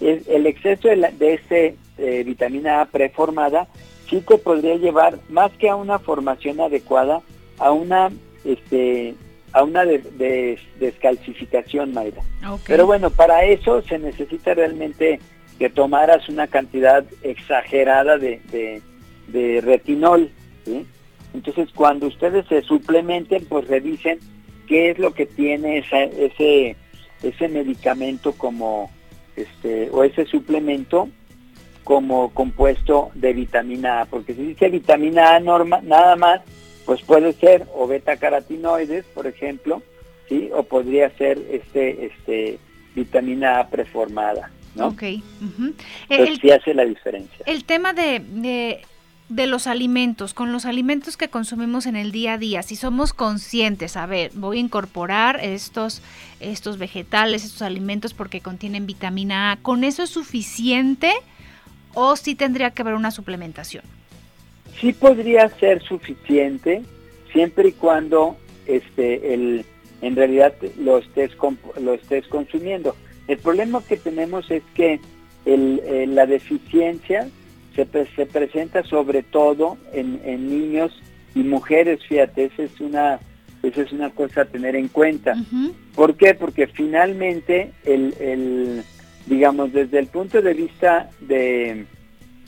el 0.00 0.46
exceso 0.46 0.88
de, 0.88 1.34
ese, 1.34 1.76
eh, 1.98 2.22
vitamina 2.24 2.80
A 2.80 2.86
preformada, 2.86 3.68
sí 4.08 4.22
te 4.26 4.38
podría 4.38 4.76
llevar 4.76 5.18
más 5.28 5.52
que 5.52 5.68
a 5.68 5.76
una 5.76 5.98
formación 5.98 6.58
adecuada, 6.60 7.20
a 7.58 7.72
una 7.72 8.10
este 8.44 9.14
a 9.52 9.64
una 9.64 9.84
descalcificación, 9.84 11.92
Mayra. 11.92 12.22
Pero 12.66 12.86
bueno, 12.86 13.10
para 13.10 13.44
eso 13.44 13.82
se 13.82 13.98
necesita 13.98 14.54
realmente 14.54 15.20
que 15.58 15.68
tomaras 15.68 16.26
una 16.28 16.46
cantidad 16.46 17.04
exagerada 17.22 18.16
de, 18.16 18.40
de, 19.26 19.60
retinol. 19.60 20.30
Entonces, 21.34 21.68
cuando 21.74 22.06
ustedes 22.06 22.46
se 22.48 22.62
suplementen, 22.62 23.44
pues 23.46 23.68
revisen 23.68 24.18
qué 24.66 24.90
es 24.90 24.98
lo 24.98 25.12
que 25.12 25.26
tiene 25.26 25.78
ese, 25.78 26.76
ese 27.22 27.48
medicamento 27.48 28.32
como, 28.32 28.90
este, 29.36 29.90
o 29.90 30.04
ese 30.04 30.26
suplemento 30.26 31.08
como 31.84 32.30
compuesto 32.32 33.10
de 33.14 33.32
vitamina 33.32 34.02
A, 34.02 34.04
porque 34.04 34.34
si 34.34 34.42
dice 34.42 34.68
vitamina 34.68 35.34
A 35.34 35.40
norma, 35.40 35.80
nada 35.82 36.14
más, 36.16 36.40
pues 36.84 37.02
puede 37.02 37.32
ser 37.32 37.66
o 37.74 37.86
beta 37.86 38.16
carotinoides, 38.16 39.04
por 39.06 39.26
ejemplo, 39.26 39.82
sí, 40.28 40.50
o 40.54 40.62
podría 40.62 41.10
ser 41.16 41.38
este, 41.50 42.06
este, 42.06 42.58
vitamina 42.94 43.60
A 43.60 43.68
preformada, 43.68 44.50
¿no? 44.74 44.88
Ok. 44.88 45.02
sí 46.40 46.50
hace 46.50 46.74
la 46.74 46.84
diferencia. 46.84 47.44
El 47.46 47.64
tema 47.64 47.92
de, 47.92 48.20
de, 48.20 48.82
de, 49.30 49.46
los 49.46 49.66
alimentos, 49.66 50.34
con 50.34 50.52
los 50.52 50.66
alimentos 50.66 51.16
que 51.16 51.28
consumimos 51.28 51.86
en 51.86 51.96
el 51.96 52.12
día 52.12 52.34
a 52.34 52.38
día, 52.38 52.62
si 52.62 52.76
somos 52.76 53.12
conscientes, 53.12 53.96
a 53.96 54.06
ver, 54.06 54.30
voy 54.34 54.58
a 54.58 54.60
incorporar 54.60 55.40
estos, 55.42 56.02
estos 56.40 56.78
vegetales, 56.78 57.44
estos 57.44 57.62
alimentos 57.62 58.14
porque 58.14 58.40
contienen 58.40 58.86
vitamina 58.86 59.52
A, 59.52 59.56
¿con 59.56 59.84
eso 59.84 60.02
es 60.02 60.10
suficiente? 60.10 61.12
o 61.94 62.16
si 62.16 62.34
tendría 62.34 62.70
que 62.70 62.82
haber 62.82 62.94
una 62.94 63.10
suplementación? 63.10 63.84
Sí 64.80 64.92
podría 64.92 65.48
ser 65.48 65.82
suficiente 65.82 66.82
siempre 67.32 67.68
y 67.68 67.72
cuando 67.72 68.36
este 68.66 69.34
el 69.34 69.64
en 70.02 70.16
realidad 70.16 70.54
lo 70.78 70.98
estés 70.98 71.32
lo 71.80 71.94
estés 71.94 72.26
consumiendo. 72.28 72.96
El 73.28 73.38
problema 73.38 73.82
que 73.86 73.96
tenemos 73.96 74.50
es 74.50 74.62
que 74.74 75.00
el, 75.44 76.14
la 76.14 76.26
deficiencia 76.26 77.28
se, 77.74 77.86
se, 78.16 78.26
presenta 78.26 78.82
sobre 78.84 79.22
todo 79.22 79.78
en, 79.92 80.20
en, 80.24 80.48
niños 80.48 80.92
y 81.34 81.40
mujeres, 81.40 82.00
fíjate, 82.06 82.46
esa 82.46 82.62
es 82.64 82.80
una 82.80 83.20
esa 83.62 83.82
es 83.82 83.92
una 83.92 84.10
cosa 84.10 84.42
a 84.42 84.44
tener 84.46 84.74
en 84.74 84.88
cuenta. 84.88 85.34
¿Por 85.94 86.16
qué? 86.16 86.34
Porque 86.34 86.66
finalmente 86.66 87.72
el, 87.84 88.14
el 88.18 88.82
digamos, 89.26 89.72
desde 89.72 89.98
el 89.98 90.06
punto 90.06 90.40
de 90.40 90.54
vista 90.54 91.10
de 91.20 91.84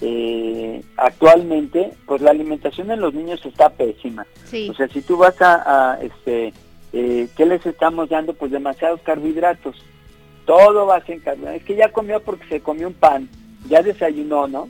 eh, 0.00 0.82
actualmente, 0.96 1.92
pues 2.06 2.20
la 2.22 2.30
alimentación 2.30 2.90
en 2.90 3.00
los 3.00 3.14
niños 3.14 3.44
está 3.46 3.70
pésima. 3.70 4.26
O 4.68 4.74
sea, 4.74 4.88
si 4.88 5.00
tú 5.00 5.16
vas 5.16 5.36
a, 5.40 5.98
este, 6.02 6.52
eh, 6.92 7.28
¿qué 7.36 7.46
les 7.46 7.64
estamos 7.64 8.08
dando? 8.08 8.34
Pues 8.34 8.50
demasiados 8.50 9.00
carbohidratos. 9.02 9.76
Todo 10.44 10.86
va 10.86 10.96
a 10.96 11.06
ser 11.06 11.22
carbohidratos. 11.22 11.60
Es 11.60 11.66
que 11.66 11.76
ya 11.76 11.92
comió 11.92 12.20
porque 12.20 12.48
se 12.48 12.60
comió 12.60 12.88
un 12.88 12.94
pan, 12.94 13.28
ya 13.68 13.82
desayunó, 13.82 14.48
¿no? 14.48 14.68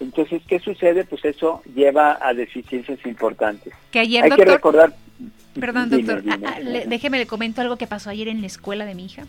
Entonces, 0.00 0.42
¿qué 0.46 0.60
sucede? 0.60 1.04
Pues 1.04 1.24
eso 1.24 1.62
lleva 1.74 2.18
a 2.20 2.34
deficiencias 2.34 2.98
importantes. 3.04 3.72
Que 3.90 4.00
ayer, 4.00 4.24
Hay 4.24 4.30
que 4.30 4.44
recordar... 4.44 4.94
Perdón, 5.58 5.90
doctor, 5.90 6.22
ah, 6.28 6.38
ah, 6.44 6.60
déjeme 6.86 7.18
le 7.18 7.26
comento 7.26 7.60
algo 7.60 7.76
que 7.76 7.88
pasó 7.88 8.10
ayer 8.10 8.28
en 8.28 8.40
la 8.40 8.46
escuela 8.46 8.84
de 8.84 8.94
mi 8.94 9.06
hija 9.06 9.24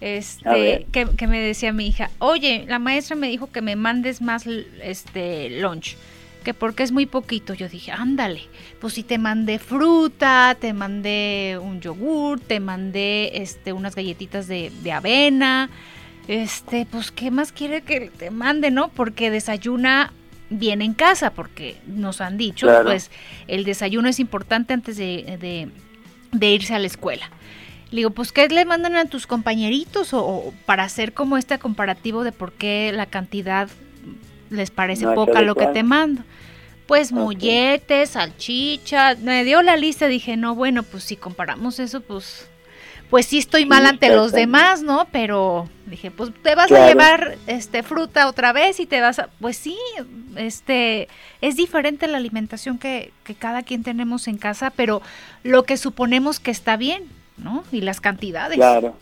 este, 0.00 0.86
que, 0.92 1.26
me 1.26 1.40
decía 1.40 1.72
mi 1.72 1.86
hija, 1.86 2.10
oye, 2.18 2.64
la 2.66 2.78
maestra 2.78 3.16
me 3.16 3.28
dijo 3.28 3.50
que 3.50 3.60
me 3.60 3.76
mandes 3.76 4.22
más 4.22 4.46
este 4.46 5.50
lunch, 5.60 5.96
que 6.42 6.54
porque 6.54 6.82
es 6.82 6.92
muy 6.92 7.06
poquito. 7.06 7.52
Yo 7.52 7.68
dije, 7.68 7.92
ándale, 7.92 8.42
pues 8.80 8.94
si 8.94 9.02
te 9.02 9.18
mandé 9.18 9.58
fruta, 9.58 10.56
te 10.58 10.72
mandé 10.72 11.58
un 11.60 11.80
yogur, 11.80 12.40
te 12.40 12.60
mandé 12.60 13.42
este, 13.42 13.72
unas 13.72 13.94
galletitas 13.94 14.48
de, 14.48 14.72
avena, 14.92 15.68
este, 16.30 16.86
pues 16.86 17.10
qué 17.10 17.32
más 17.32 17.50
quiere 17.50 17.82
que 17.82 18.08
te 18.08 18.30
mande, 18.30 18.70
¿no? 18.70 18.88
Porque 18.90 19.32
desayuna 19.32 20.12
bien 20.48 20.80
en 20.80 20.94
casa, 20.94 21.30
porque 21.30 21.76
nos 21.88 22.20
han 22.20 22.38
dicho, 22.38 22.68
pues 22.84 23.10
el 23.48 23.64
desayuno 23.64 24.08
es 24.08 24.20
importante 24.20 24.72
antes 24.72 24.96
de, 24.96 25.68
de 26.30 26.48
irse 26.48 26.72
a 26.72 26.78
la 26.78 26.86
escuela. 26.86 27.28
Le 27.90 27.96
digo, 27.96 28.10
pues 28.10 28.30
¿qué 28.30 28.46
le 28.46 28.64
mandan 28.64 28.94
a 28.94 29.06
tus 29.06 29.26
compañeritos? 29.26 30.14
O, 30.14 30.54
para 30.66 30.84
hacer 30.84 31.14
como 31.14 31.36
este 31.36 31.58
comparativo 31.58 32.22
de 32.22 32.30
por 32.30 32.52
qué 32.52 32.92
la 32.94 33.06
cantidad 33.06 33.68
les 34.50 34.70
parece 34.70 35.08
poca 35.08 35.42
lo 35.42 35.56
que 35.56 35.66
te 35.66 35.82
mando. 35.82 36.22
Pues 36.86 37.10
molletes, 37.10 38.10
salchicha, 38.10 39.16
me 39.16 39.42
dio 39.42 39.62
la 39.62 39.76
lista, 39.76 40.06
dije, 40.06 40.36
no, 40.36 40.54
bueno, 40.54 40.84
pues 40.84 41.02
si 41.02 41.16
comparamos 41.16 41.80
eso, 41.80 42.00
pues 42.00 42.48
pues 43.10 43.26
sí 43.26 43.38
estoy 43.38 43.66
mal 43.66 43.84
ante 43.84 44.08
los 44.14 44.32
demás, 44.32 44.82
¿no? 44.82 45.08
Pero 45.10 45.68
dije, 45.86 46.10
pues 46.12 46.30
te 46.42 46.54
vas 46.54 46.70
a 46.70 46.88
llevar 46.88 47.36
este 47.48 47.82
fruta 47.82 48.28
otra 48.28 48.52
vez 48.52 48.78
y 48.78 48.86
te 48.86 49.00
vas 49.00 49.18
a 49.18 49.28
pues 49.40 49.56
sí, 49.56 49.76
este 50.36 51.08
es 51.40 51.56
diferente 51.56 52.06
la 52.06 52.18
alimentación 52.18 52.78
que, 52.78 53.12
que 53.24 53.34
cada 53.34 53.64
quien 53.64 53.82
tenemos 53.82 54.28
en 54.28 54.38
casa, 54.38 54.70
pero 54.70 55.02
lo 55.42 55.64
que 55.64 55.76
suponemos 55.76 56.38
que 56.38 56.52
está 56.52 56.76
bien, 56.76 57.02
¿no? 57.36 57.64
Y 57.72 57.80
las 57.80 58.00
cantidades. 58.00 58.56
Claro. 58.56 58.94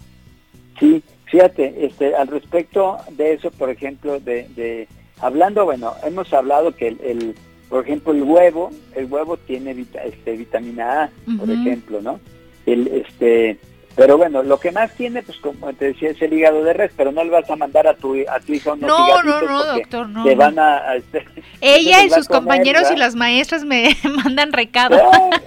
Sí, 0.81 1.03
fíjate, 1.27 1.87
este, 1.87 2.15
al 2.15 2.29
respecto 2.29 2.97
de 3.11 3.35
eso, 3.35 3.51
por 3.51 3.69
ejemplo, 3.69 4.21
de, 4.21 4.49
de 4.57 4.89
hablando, 5.21 5.65
bueno, 5.65 5.93
hemos 6.05 6.33
hablado 6.33 6.75
que 6.75 6.89
el, 6.89 7.35
por 7.69 7.85
ejemplo, 7.85 8.13
el 8.13 8.23
huevo, 8.23 8.71
el 8.95 9.07
huevo 9.07 9.37
tiene 9.37 9.85
este, 10.05 10.37
vitamina 10.37 11.05
A, 11.05 11.11
por 11.39 11.51
ejemplo, 11.51 12.01
¿no? 12.01 12.21
El, 12.65 12.89
este, 12.89 13.59
pero 13.99 14.17
bueno, 14.17 14.45
lo 14.45 14.61
que 14.61 14.71
más 14.71 14.93
tiene, 14.93 15.25
pues 15.25 15.39
como 15.39 15.73
te 15.73 15.87
decía, 15.87 16.11
es 16.11 16.23
el 16.23 16.33
hígado 16.33 16.63
de 16.63 16.73
res, 16.73 16.93
pero 16.97 17.11
no 17.11 17.25
le 17.25 17.31
vas 17.31 17.51
a 17.51 17.57
mandar 17.57 17.89
a 17.89 17.95
tu, 17.95 18.15
a 18.31 18.39
tu 18.39 18.53
hijo 18.53 18.75
unos 18.75 18.89
No, 18.89 19.23
no, 19.25 19.43
no, 19.43 19.65
doctor, 19.65 20.09
no. 20.09 20.23
Te 20.23 20.37
van 20.37 20.57
a... 20.57 20.95
Este, 20.95 21.27
Ella 21.61 22.05
y 22.05 22.11
sus 22.11 22.29
compañeros 22.29 22.89
y 22.93 22.97
las 22.97 23.17
maestras 23.17 23.65
me 23.65 23.97
mandan 24.25 24.53
recado. 24.53 24.97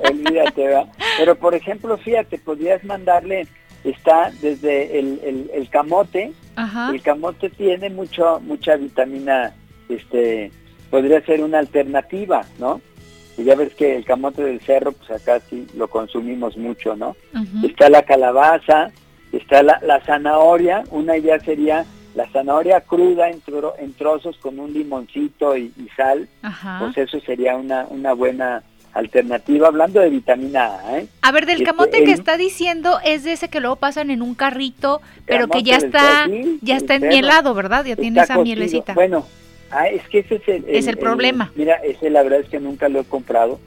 olvídate, 0.03 0.85
Pero 1.17 1.35
por 1.35 1.55
ejemplo, 1.55 1.97
fíjate, 1.97 2.39
podrías 2.39 2.83
mandarle, 2.83 3.47
está 3.85 4.33
desde 4.41 4.99
el, 4.99 5.49
el, 5.53 5.69
camote, 5.69 6.33
el 6.91 7.01
camote 7.01 7.49
tiene 7.51 7.89
mucho, 7.89 8.41
mucha 8.41 8.75
vitamina, 8.75 9.53
este, 9.87 10.51
podría 10.89 11.21
ser 11.21 11.41
una 11.41 11.59
alternativa, 11.59 12.45
¿no? 12.59 12.81
Y 13.41 13.45
ya 13.45 13.55
ves 13.55 13.73
que 13.73 13.95
el 13.97 14.05
camote 14.05 14.43
del 14.43 14.61
cerro, 14.61 14.91
pues 14.91 15.09
acá 15.09 15.39
sí 15.49 15.65
lo 15.75 15.87
consumimos 15.87 16.57
mucho, 16.57 16.95
¿no? 16.95 17.15
Está 17.63 17.89
la 17.89 18.03
calabaza, 18.03 18.91
está 19.31 19.63
la, 19.63 20.01
zanahoria, 20.05 20.83
una 20.91 21.17
idea 21.17 21.39
sería 21.39 21.85
la 22.13 22.29
zanahoria 22.29 22.81
cruda 22.81 23.29
en, 23.29 23.41
en 23.79 23.93
trozos 23.93 24.37
con 24.37 24.59
un 24.59 24.73
limoncito 24.73 25.57
y, 25.57 25.73
sal, 25.97 26.27
pues 26.79 26.97
eso 26.97 27.19
sería 27.21 27.55
una, 27.55 27.87
una 27.89 28.13
buena 28.13 28.61
alternativa, 28.93 29.67
hablando 29.67 30.01
de 30.01 30.09
vitamina 30.09 30.79
A. 30.79 30.99
¿eh? 30.99 31.07
A 31.21 31.31
ver, 31.31 31.47
del 31.47 31.61
este, 31.61 31.65
camote 31.65 32.03
que 32.03 32.11
está 32.11 32.37
diciendo 32.37 32.99
es 33.03 33.23
de 33.23 33.31
ese 33.31 33.49
que 33.49 33.59
luego 33.59 33.77
pasan 33.77 34.11
en 34.11 34.21
un 34.21 34.35
carrito, 34.35 35.01
pero 35.25 35.47
que 35.47 35.63
ya 35.63 35.77
está, 35.77 36.27
ya 36.61 36.77
está 36.77 36.95
enmielado, 36.95 37.53
¿verdad? 37.53 37.85
Ya 37.85 37.95
tiene 37.95 38.21
esa 38.21 38.37
mielecita. 38.37 38.93
Bueno, 38.93 39.25
Ah, 39.71 39.87
es 39.87 40.07
que 40.09 40.19
ese 40.19 40.35
es 40.35 40.47
el, 40.47 40.65
es 40.67 40.87
el 40.87 40.97
problema. 40.97 41.51
mira, 41.55 41.75
ese 41.75 42.09
la 42.09 42.23
verdad 42.23 42.41
es 42.41 42.49
que 42.49 42.59
nunca 42.59 42.89
lo 42.89 42.99
he 42.99 43.05
comprado. 43.05 43.59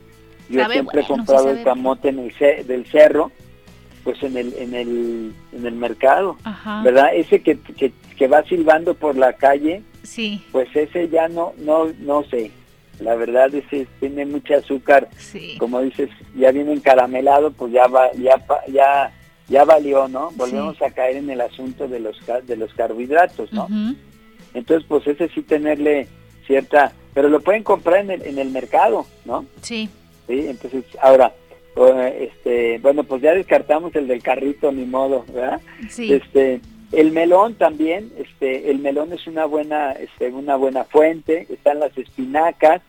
Yo 0.49 0.65
siempre 0.69 1.01
he 1.01 1.07
comprado 1.07 1.51
el 1.51 1.63
camote 1.63 2.11
en 2.11 2.19
el 2.19 2.67
del 2.67 2.87
cerro, 2.87 3.33
pues 4.03 4.23
en 4.23 4.37
el 4.37 4.53
en 4.55 4.75
el 4.75 5.33
en 5.53 5.67
el 5.67 5.75
mercado, 5.75 6.37
¿verdad? 6.83 7.15
Ese 7.15 7.41
que, 7.41 7.59
que, 7.59 8.29
va 8.29 8.45
silbando 8.45 8.95
por 8.95 9.17
la 9.17 9.33
calle, 9.33 9.83
sí. 10.03 10.45
pues 10.53 10.69
ese 10.77 11.09
ya 11.09 11.29
no 11.29 11.55
no 11.59 11.87
no 12.01 12.23
sé. 12.25 12.51
La 13.01 13.17
verdad 13.17 13.53
ese 13.55 13.89
tiene 13.99 14.25
mucho 14.27 14.55
azúcar, 14.55 15.09
como 15.59 15.81
dices, 15.81 16.11
ya 16.37 16.53
viene 16.53 16.75
encaramelado, 16.75 17.51
pues 17.51 17.73
ya 17.73 17.87
va 17.87 18.13
ya 18.13 18.35
ya 18.69 19.13
ya 19.49 19.65
valió, 19.65 20.09
¿no? 20.09 20.31
Volvemos 20.37 20.81
a 20.81 20.91
caer 20.91 21.17
en 21.17 21.31
el 21.31 21.41
asunto 21.41 21.89
de 21.89 22.01
los 22.01 22.17
de 22.47 22.57
los 22.57 22.73
carbohidratos, 22.75 23.53
¿no? 23.53 23.67
Entonces, 24.55 24.87
pues 24.89 25.07
ese 25.07 25.29
sí 25.29 25.43
tenerle 25.43 26.07
cierta, 26.47 26.93
pero 27.13 27.29
lo 27.29 27.41
pueden 27.41 27.63
comprar 27.63 28.01
en 28.01 28.11
el, 28.11 28.23
en 28.23 28.39
el 28.39 28.51
mercado, 28.51 29.07
¿no? 29.25 29.45
Sí. 29.61 29.89
Sí, 30.27 30.47
entonces, 30.49 30.85
ahora, 31.03 31.35
este, 32.19 32.79
bueno, 32.79 33.05
pues 33.05 33.21
ya 33.23 33.35
descartamos 33.35 33.95
el 33.97 34.07
del 34.07 34.23
carrito, 34.23 34.73
ni 34.73 34.85
modo, 34.85 35.25
¿verdad? 35.33 35.61
Sí. 35.91 36.13
Este, 36.13 36.61
el 36.93 37.11
melón 37.11 37.55
también, 37.55 38.13
este, 38.17 38.71
el 38.71 38.79
melón 38.79 39.13
es 39.13 39.27
una 39.27 39.45
buena, 39.47 39.93
este, 39.93 40.29
una 40.29 40.57
buena 40.57 40.85
fuente, 40.85 41.47
están 41.51 41.81
las 41.81 41.97
espinacas, 41.99 42.83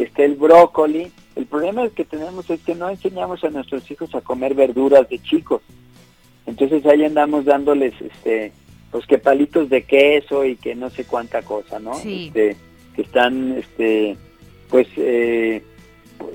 está 0.00 0.24
el 0.24 0.36
brócoli. 0.36 1.12
El 1.36 1.46
problema 1.46 1.88
que 1.90 2.04
tenemos 2.04 2.48
es 2.48 2.60
que 2.62 2.74
no 2.74 2.88
enseñamos 2.88 3.44
a 3.44 3.50
nuestros 3.50 3.90
hijos 3.90 4.14
a 4.14 4.22
comer 4.22 4.54
verduras 4.54 5.08
de 5.08 5.18
chicos. 5.18 5.60
Entonces 6.46 6.84
ahí 6.86 7.04
andamos 7.04 7.44
dándoles 7.44 7.92
este 8.00 8.52
pues 8.94 9.06
que 9.08 9.18
palitos 9.18 9.68
de 9.70 9.82
queso 9.82 10.44
y 10.44 10.54
que 10.54 10.76
no 10.76 10.88
sé 10.88 11.04
cuánta 11.04 11.42
cosa, 11.42 11.80
¿no? 11.80 11.98
Este, 11.98 12.56
que 12.94 13.02
están, 13.02 13.58
este, 13.58 14.16
pues, 14.70 14.86
eh, 14.96 15.64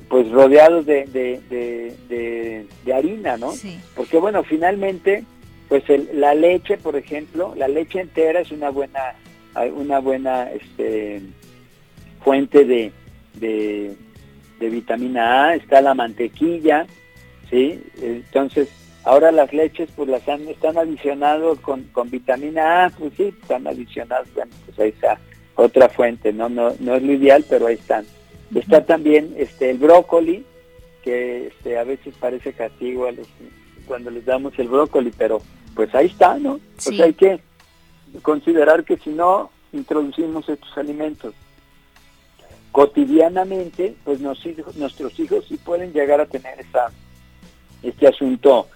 pues 0.10 0.30
rodeados 0.30 0.86
de, 0.86 1.06
de, 1.06 2.68
de, 2.84 2.94
harina, 2.94 3.38
¿no? 3.38 3.54
Porque 3.96 4.18
bueno, 4.18 4.44
finalmente, 4.44 5.24
pues 5.70 5.86
la 6.14 6.34
leche, 6.34 6.76
por 6.76 6.98
ejemplo, 6.98 7.54
la 7.56 7.70
leche 7.70 8.02
entera 8.02 8.42
es 8.42 8.52
una 8.52 8.72
buena, 8.72 9.16
una 9.78 10.00
buena, 10.00 10.52
este, 10.52 11.22
fuente 12.26 12.66
de, 12.66 12.92
de, 13.36 13.96
vitamina 14.70 15.46
A, 15.46 15.56
está 15.56 15.80
la 15.80 15.94
mantequilla, 15.94 16.88
¿sí? 17.50 17.82
Entonces, 18.02 18.68
ahora 19.04 19.32
las 19.32 19.54
leches 19.54 19.90
pues 19.96 20.10
las 20.10 20.28
han, 20.28 20.48
están 20.48 20.78
adicionados 20.78 21.60
con, 21.60 21.84
con 21.86 22.10
vitamina 22.10 22.86
A, 22.86 22.90
pues 22.90 23.14
sí, 23.18 23.34
están 23.42 23.68
adicionados, 23.68 24.28
bueno, 24.34 24.52
pues 24.66 24.80
ahí 24.80 24.90
está 24.90 25.20
otra 25.56 25.90
fuente, 25.90 26.32
¿no? 26.32 26.50
No, 26.50 26.74
no 26.80 26.96
es 26.96 27.04
lo 27.04 27.14
ideal, 27.14 27.46
pero 27.50 27.68
ahí 27.68 27.76
están. 27.76 28.06
Está 28.56 28.86
también 28.86 29.34
este 29.38 29.70
el 29.70 29.78
brócoli, 29.78 30.46
que 31.04 31.48
este, 31.48 31.78
a 31.78 31.84
veces 31.84 32.14
parece 32.20 32.54
castigo 32.54 33.06
a 33.06 33.12
los, 33.12 33.28
cuando 33.86 34.10
les 34.10 34.26
damos 34.26 34.58
el 34.58 34.68
brócoli, 34.68 35.12
pero 35.18 35.42
pues 35.76 35.94
ahí 35.94 36.08
está, 36.08 36.38
¿no? 36.38 36.60
Pues 36.84 37.00
hay 37.00 37.14
que 37.14 37.40
considerar 38.22 38.84
que 38.84 38.98
si 38.98 39.12
no 39.12 39.52
introducimos 39.72 40.48
estos 40.50 40.78
alimentos 40.78 41.34
cotidianamente, 42.72 43.96
pues 44.04 44.20
nuestros 44.20 45.20
hijos 45.20 45.46
sí 45.48 45.58
pueden 45.58 45.92
llegar 45.92 46.22
a 46.22 46.26
tener 46.26 46.60
esa, 46.60 46.92
este 47.84 48.08
asunto 48.08 48.68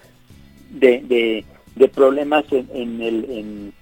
de, 0.74 1.46
de, 1.76 1.88
problemas 1.88 2.46
en, 2.52 3.02
el, 3.02 3.74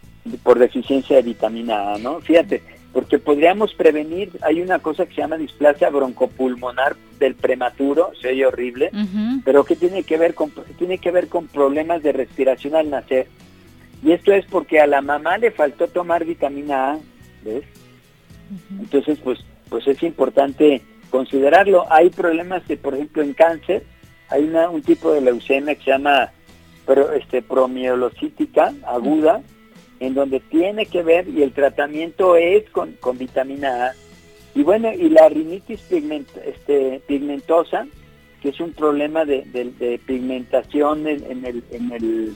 por 0.43 0.60
deficiencia 0.60 1.17
de 1.17 1.23
vitamina 1.23 1.93
A, 1.93 1.97
¿no? 1.97 2.19
Fíjate, 2.21 2.62
porque 2.93 3.19
podríamos 3.19 3.73
prevenir, 3.73 4.32
hay 4.41 4.62
una 4.62 4.80
cosa 4.80 5.06
que 5.06 5.15
se 5.15 5.21
llama 5.21 5.38
displasia 5.38 5.89
broncopulmonar 5.89 6.95
del 7.19 7.36
prematuro, 7.36 8.12
se 8.21 8.30
oye 8.30 8.45
horrible, 8.45 8.91
pero 9.45 9.63
que 9.63 9.75
tiene 9.75 10.04
que 10.04 10.17
ver 10.17 10.34
con 10.34 10.51
tiene 10.77 10.97
que 10.97 11.12
ver 11.12 11.27
con 11.27 11.47
problemas 11.47 12.04
de 12.04 12.12
respiración 12.12 12.75
al 12.75 12.89
nacer. 12.89 13.27
Y 14.04 14.12
esto 14.12 14.34
es 14.34 14.45
porque 14.45 14.80
a 14.80 14.88
la 14.88 15.01
mamá 15.01 15.38
le 15.38 15.51
faltó 15.51 15.88
tomar 15.88 16.25
vitamina 16.25 16.93
A, 16.93 16.99
¿ves? 17.43 17.63
Entonces, 18.80 19.19
pues 19.23 19.39
pues 19.71 19.88
es 19.88 20.04
importante 20.04 20.82
considerarlo. 21.10 21.86
Hay 21.89 22.10
problemas 22.10 22.62
que, 22.63 22.75
por 22.75 22.93
ejemplo, 22.93 23.23
en 23.23 23.34
cáncer, 23.34 23.84
hay 24.27 24.43
una, 24.43 24.69
un 24.69 24.82
tipo 24.82 25.13
de 25.13 25.21
leucemia 25.21 25.75
que 25.75 25.84
se 25.86 25.91
llama 25.91 26.30
pero, 26.93 27.13
este, 27.13 27.41
promielocítica 27.41 28.73
aguda, 28.86 29.41
en 30.01 30.13
donde 30.13 30.41
tiene 30.41 30.88
que 30.88 31.04
ver 31.04 31.25
y 31.30 31.41
el 31.41 31.54
tratamiento 31.54 32.36
es 32.36 32.69
con, 32.69 32.91
con 32.99 33.17
vitamina 33.17 33.86
A. 33.86 33.93
Y 34.54 34.63
bueno, 34.63 34.91
y 34.91 35.08
la 35.10 35.30
rinitis 35.30 35.80
este, 35.89 37.01
pigmentosa, 37.08 37.88
que 38.41 38.49
es 38.49 38.60
un 38.60 38.73
problema 38.73 39.23
de, 39.23 40.01
pigmentación 40.06 41.08
en, 41.08 41.45
el, 41.45 41.63
en, 41.71 41.91
el, 41.93 42.36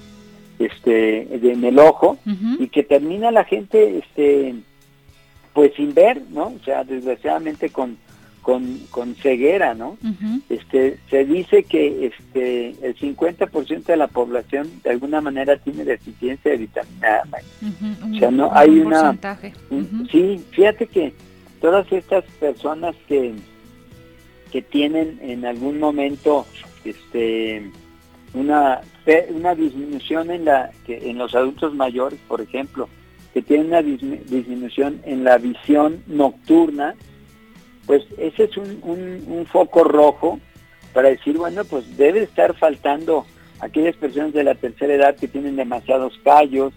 este, 0.57 1.23
en 1.33 1.65
el 1.65 1.77
ojo, 1.77 2.17
y 2.57 2.69
que 2.69 2.83
termina 2.83 3.31
la 3.31 3.43
gente 3.43 3.97
este, 3.97 4.55
pues 5.51 5.73
sin 5.75 5.93
ver, 5.93 6.21
¿no? 6.29 6.45
O 6.45 6.63
sea, 6.63 6.85
desgraciadamente 6.85 7.71
con, 7.71 7.97
con, 8.45 9.15
ceguera, 9.15 9.73
¿no? 9.73 9.97
Este 10.49 10.99
se 11.09 11.25
dice 11.25 11.63
que 11.63 12.05
este 12.05 12.75
el 12.85 12.95
50% 12.95 13.85
de 13.85 13.97
la 13.97 14.07
población 14.07 14.69
de 14.83 14.91
alguna 14.91 15.19
manera 15.19 15.57
tiene 15.57 15.83
deficiencia 15.83 16.51
de 16.51 16.57
vitamina 16.57 17.23
A. 17.23 17.23
O 18.11 18.19
sea, 18.19 18.29
no 18.29 18.51
hay 18.53 18.79
una 18.79 19.17
Sí, 20.11 20.45
fíjate 20.51 20.85
que 20.85 21.13
todas 21.59 21.91
estas 21.91 22.23
personas 22.39 22.95
que 23.07 23.33
que 24.51 24.61
tienen 24.61 25.17
en 25.23 25.43
algún 25.45 25.79
momento 25.79 26.45
este 26.83 27.71
una 28.35 28.81
una 29.29 29.55
disminución 29.55 30.29
en 30.29 30.45
la 30.45 30.69
que 30.85 31.09
en 31.09 31.17
los 31.17 31.33
adultos 31.33 31.73
mayores, 31.73 32.19
por 32.27 32.41
ejemplo, 32.41 32.89
que 33.33 33.41
tienen 33.41 33.67
una 33.67 33.81
disminución 33.81 35.01
en 35.03 35.23
la 35.23 35.39
visión 35.39 36.03
nocturna, 36.05 36.93
pues 37.85 38.03
ese 38.17 38.45
es 38.45 38.57
un, 38.57 39.45
foco 39.51 39.83
rojo 39.83 40.39
para 40.93 41.09
decir, 41.09 41.37
bueno, 41.37 41.63
pues 41.65 41.97
debe 41.97 42.23
estar 42.23 42.55
faltando 42.55 43.25
aquellas 43.59 43.95
personas 43.95 44.33
de 44.33 44.43
la 44.43 44.55
tercera 44.55 44.93
edad 44.93 45.15
que 45.15 45.27
tienen 45.27 45.55
demasiados 45.55 46.19
callos, 46.23 46.73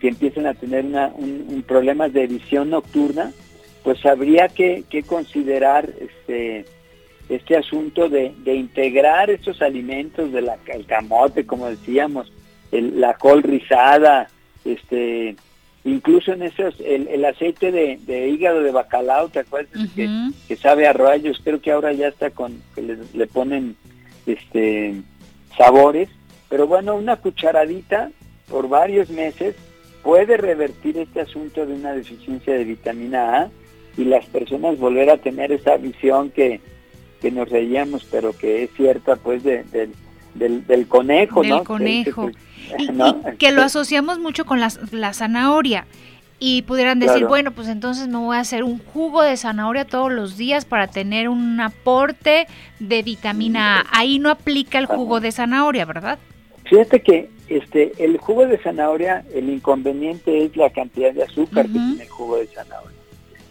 que 0.00 0.08
empiezan 0.08 0.46
a 0.46 0.54
tener 0.54 0.84
un, 0.84 1.64
problemas 1.66 2.12
de 2.12 2.26
visión 2.26 2.70
nocturna, 2.70 3.32
pues 3.84 4.04
habría 4.04 4.48
que, 4.48 4.84
considerar 5.06 5.88
este 6.00 6.64
este 7.28 7.56
asunto 7.56 8.08
de, 8.08 8.34
integrar 8.44 9.30
estos 9.30 9.62
alimentos 9.62 10.32
de 10.32 10.42
la, 10.42 10.58
el 10.66 10.84
camote, 10.84 11.46
como 11.46 11.68
decíamos, 11.68 12.32
la 12.72 13.14
col 13.14 13.44
rizada, 13.44 14.28
este 14.64 15.36
incluso 15.84 16.32
en 16.32 16.42
esos, 16.42 16.74
el, 16.80 17.24
aceite 17.24 17.72
de, 17.72 18.28
hígado 18.28 18.62
de 18.62 18.70
bacalao, 18.70 19.28
¿te 19.28 19.40
acuerdas? 19.40 19.88
que, 19.94 20.56
sabe 20.56 20.86
a 20.86 20.92
rayos, 20.92 21.40
creo 21.42 21.60
que 21.60 21.72
ahora 21.72 21.92
ya 21.92 22.08
está 22.08 22.30
con, 22.30 22.62
que 22.74 22.82
le, 22.82 23.26
ponen 23.26 23.76
este 24.26 24.94
sabores, 25.56 26.08
pero 26.48 26.66
bueno, 26.66 26.96
una 26.96 27.16
cucharadita 27.16 28.10
por 28.48 28.68
varios 28.68 29.10
meses 29.10 29.56
puede 30.02 30.36
revertir 30.36 30.98
este 30.98 31.20
asunto 31.20 31.66
de 31.66 31.74
una 31.74 31.92
deficiencia 31.92 32.54
de 32.54 32.64
vitamina 32.64 33.42
A 33.42 33.50
y 33.96 34.04
las 34.04 34.26
personas 34.26 34.78
volver 34.78 35.10
a 35.10 35.18
tener 35.18 35.52
esa 35.52 35.76
visión 35.76 36.30
que, 36.30 36.60
que 37.20 37.30
nos 37.30 37.48
reíamos, 37.48 38.06
pero 38.10 38.32
que 38.32 38.64
es 38.64 38.70
cierta 38.76 39.16
pues 39.16 39.42
de, 39.42 39.64
del, 40.34 40.66
del 40.66 40.86
conejo, 40.86 41.42
del 41.42 41.62
conejo. 41.64 42.30
Y, 42.78 43.36
que 43.36 43.50
lo 43.50 43.62
asociamos 43.62 44.20
mucho 44.20 44.44
con 44.44 44.60
la, 44.60 44.72
la 44.92 45.12
zanahoria. 45.12 45.86
Y 46.38 46.62
pudieran 46.62 47.00
decir, 47.00 47.26
bueno, 47.26 47.50
pues 47.50 47.68
entonces 47.68 48.08
me 48.08 48.16
voy 48.16 48.36
a 48.36 48.40
hacer 48.40 48.64
un 48.64 48.78
jugo 48.78 49.22
de 49.22 49.36
zanahoria 49.36 49.84
todos 49.84 50.10
los 50.10 50.38
días 50.38 50.64
para 50.64 50.86
tener 50.86 51.28
un 51.28 51.60
aporte 51.60 52.46
de 52.78 53.02
vitamina 53.02 53.80
A. 53.80 53.98
Ahí 53.98 54.18
no 54.18 54.30
aplica 54.30 54.78
el 54.78 54.86
jugo 54.86 55.20
de 55.20 55.32
zanahoria, 55.32 55.84
¿verdad? 55.84 56.18
Fíjate 56.64 57.02
que 57.02 57.28
este 57.48 57.92
el 58.02 58.16
jugo 58.16 58.46
de 58.46 58.56
zanahoria, 58.56 59.24
el 59.34 59.50
inconveniente 59.50 60.44
es 60.44 60.56
la 60.56 60.70
cantidad 60.70 61.12
de 61.12 61.24
azúcar 61.24 61.66
que 61.66 61.72
tiene 61.72 62.04
el 62.04 62.08
jugo 62.08 62.38
de 62.38 62.46
zanahoria. 62.46 62.96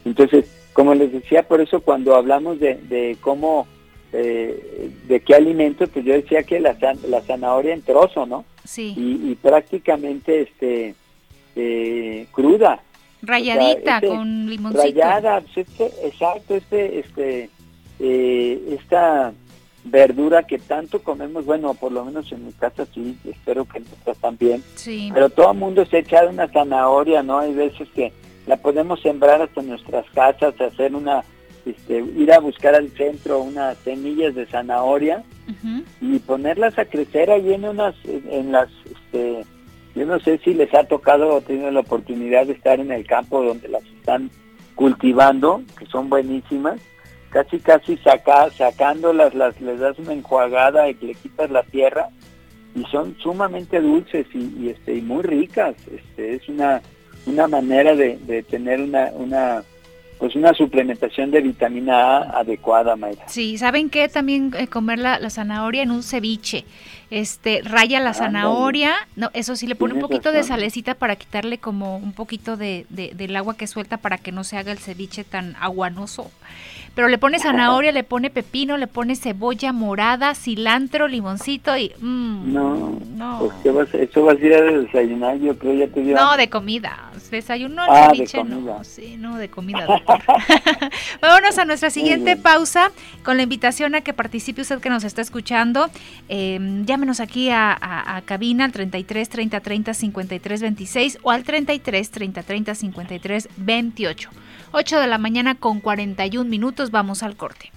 Entonces, 0.05 0.45
como 0.73 0.95
les 0.95 1.11
decía, 1.11 1.43
por 1.43 1.61
eso 1.61 1.81
cuando 1.81 2.15
hablamos 2.15 2.59
de, 2.59 2.75
de 2.75 3.17
cómo 3.21 3.67
eh, 4.11 4.91
de 5.07 5.19
qué 5.19 5.35
alimento, 5.35 5.87
pues 5.87 6.03
yo 6.03 6.13
decía 6.13 6.43
que 6.43 6.59
la, 6.59 6.75
la 7.07 7.21
zanahoria 7.21 7.73
en 7.73 7.81
trozo, 7.81 8.25
¿no? 8.25 8.45
Sí. 8.63 8.93
Y, 8.97 9.35
prácticamente 9.35 10.41
este 10.41 10.95
eh, 11.55 12.27
cruda. 12.31 12.81
Rayadita 13.21 13.95
este, 13.95 14.07
con 14.07 14.49
limoncito. 14.49 14.83
Rayada, 14.83 15.41
pues 15.41 15.67
este, 15.67 16.07
exacto, 16.07 16.55
este, 16.55 16.99
este, 16.99 17.49
eh, 17.99 18.77
esta 18.79 19.33
verdura 19.83 20.43
que 20.43 20.59
tanto 20.59 21.01
comemos, 21.01 21.45
bueno, 21.45 21.73
por 21.73 21.91
lo 21.91 22.05
menos 22.05 22.31
en 22.31 22.45
mi 22.45 22.51
casa 22.53 22.85
sí, 22.93 23.17
espero 23.25 23.65
que 23.65 23.79
en 23.79 23.85
también. 24.21 24.63
Sí. 24.75 25.09
Pero 25.13 25.29
todo 25.29 25.51
el 25.51 25.57
mundo 25.57 25.85
se 25.85 25.99
echa 25.99 26.25
una 26.25 26.47
zanahoria, 26.47 27.23
¿no? 27.23 27.39
Hay 27.39 27.53
veces 27.53 27.87
que 27.95 28.11
la 28.47 28.57
podemos 28.57 29.01
sembrar 29.01 29.41
hasta 29.41 29.61
en 29.61 29.69
nuestras 29.69 30.05
casas, 30.11 30.59
hacer 30.59 30.95
una 30.95 31.23
este, 31.65 32.03
ir 32.17 32.31
a 32.31 32.39
buscar 32.39 32.75
al 32.75 32.89
centro 32.89 33.39
unas 33.39 33.77
semillas 33.79 34.35
de 34.35 34.45
zanahoria 34.45 35.23
y 35.99 36.19
ponerlas 36.19 36.77
a 36.77 36.85
crecer 36.85 37.31
ahí 37.31 37.53
en 37.53 37.65
unas, 37.65 37.95
en 38.05 38.51
las, 38.51 38.69
este, 38.85 39.43
yo 39.95 40.05
no 40.05 40.19
sé 40.19 40.39
si 40.43 40.53
les 40.53 40.73
ha 40.73 40.83
tocado 40.83 41.35
o 41.35 41.41
tenido 41.41 41.71
la 41.71 41.79
oportunidad 41.79 42.45
de 42.45 42.53
estar 42.53 42.79
en 42.79 42.91
el 42.91 43.05
campo 43.05 43.43
donde 43.43 43.67
las 43.67 43.83
están 43.83 44.29
cultivando, 44.75 45.63
que 45.77 45.85
son 45.87 46.09
buenísimas, 46.09 46.79
casi 47.29 47.59
casi 47.59 47.97
saca, 47.97 48.49
sacándolas, 48.51 49.33
las, 49.33 49.59
les 49.59 49.79
das 49.79 49.97
una 49.99 50.13
enjuagada 50.13 50.89
y 50.89 50.93
le 50.95 51.15
quitas 51.15 51.49
la 51.51 51.63
tierra 51.63 52.09
y 52.75 52.83
son 52.85 53.15
sumamente 53.19 53.81
dulces 53.81 54.27
y, 54.33 54.69
este, 54.69 54.95
y 54.95 55.01
muy 55.01 55.23
ricas. 55.23 55.75
Este, 55.91 56.35
es 56.35 56.47
una, 56.47 56.81
una 57.25 57.47
manera 57.47 57.95
de, 57.95 58.17
de 58.19 58.43
tener 58.43 58.81
una, 58.81 59.11
una 59.15 59.63
pues 60.19 60.35
una 60.35 60.53
suplementación 60.53 61.31
de 61.31 61.41
vitamina 61.41 62.17
A 62.17 62.39
adecuada, 62.41 62.95
Mayra. 62.97 63.23
Sí, 63.27 63.57
¿saben 63.57 63.89
qué? 63.89 64.09
También 64.09 64.53
eh, 64.57 64.67
comer 64.67 64.99
la, 64.99 65.29
zanahoria 65.29 65.81
en 65.81 65.91
un 65.91 66.03
ceviche. 66.03 66.65
Este, 67.11 67.61
raya 67.63 67.99
la 67.99 68.13
zanahoria, 68.13 68.93
no, 69.15 69.31
eso 69.33 69.55
sí, 69.55 69.65
le 69.65 69.75
pone 69.75 69.95
un 69.95 69.99
poquito 69.99 70.31
de 70.31 70.43
salecita 70.43 70.93
para 70.93 71.15
quitarle 71.15 71.57
como 71.57 71.97
un 71.97 72.13
poquito 72.13 72.55
de, 72.55 72.85
del 72.89 73.35
agua 73.35 73.57
que 73.57 73.65
suelta 73.65 73.97
para 73.97 74.17
que 74.17 74.31
no 74.31 74.43
se 74.43 74.57
haga 74.57 74.71
el 74.71 74.77
ceviche 74.77 75.23
tan 75.23 75.55
aguanoso 75.59 76.29
pero 76.99 77.07
le 77.07 77.17
pone 77.17 77.39
zanahoria, 77.39 77.93
le 77.93 78.03
pone 78.03 78.29
pepino, 78.29 78.75
le 78.75 78.87
pone 78.87 79.15
cebolla 79.15 79.71
morada, 79.71 80.35
cilantro, 80.35 81.07
limoncito 81.07 81.77
y... 81.77 81.93
Mm, 81.99 82.53
no, 82.53 82.99
no. 83.15 83.51
Pues, 83.63 83.93
eso 83.93 84.23
vas 84.23 84.37
a 84.37 84.45
ir 84.45 84.53
a 84.53 84.61
desayunar, 84.61 85.37
yo 85.37 85.57
creo 85.57 85.75
ya 85.75 85.87
te 85.87 86.01
dio... 86.01 86.15
No, 86.15 86.35
de 86.35 86.49
comida. 86.49 87.09
Desayuno 87.31 87.83
ah, 87.87 88.11
de 88.11 88.27
comida. 88.27 88.55
no. 88.55 88.83
Sí, 88.83 89.15
no, 89.17 89.37
de 89.37 89.49
comida. 89.49 89.85
Vámonos 91.21 91.57
a 91.57 91.65
nuestra 91.65 91.89
siguiente 91.89 92.35
pausa 92.35 92.91
con 93.23 93.37
la 93.37 93.43
invitación 93.43 93.95
a 93.95 94.01
que 94.01 94.13
participe 94.13 94.61
usted 94.61 94.79
que 94.79 94.89
nos 94.89 95.03
está 95.03 95.21
escuchando. 95.21 95.89
Eh, 96.27 96.57
llámenos 96.99 97.21
aquí 97.21 97.49
a, 97.49 97.77
a, 98.17 98.21
cabina 98.23 98.65
al 98.65 98.73
33 98.73 99.29
30 99.29 99.61
30 99.61 99.93
53 99.93 100.61
26 100.61 101.17
o 101.23 101.31
al 101.31 101.45
33 101.45 102.11
30 102.11 102.43
30 102.43 102.75
53 102.75 103.49
28. 103.55 104.29
8 104.73 104.99
de 104.99 105.07
la 105.07 105.17
mañana 105.17 105.55
con 105.55 105.79
41 105.79 106.49
minutos, 106.49 106.91
vamos 106.91 107.23
al 107.23 107.37
corte. 107.37 107.71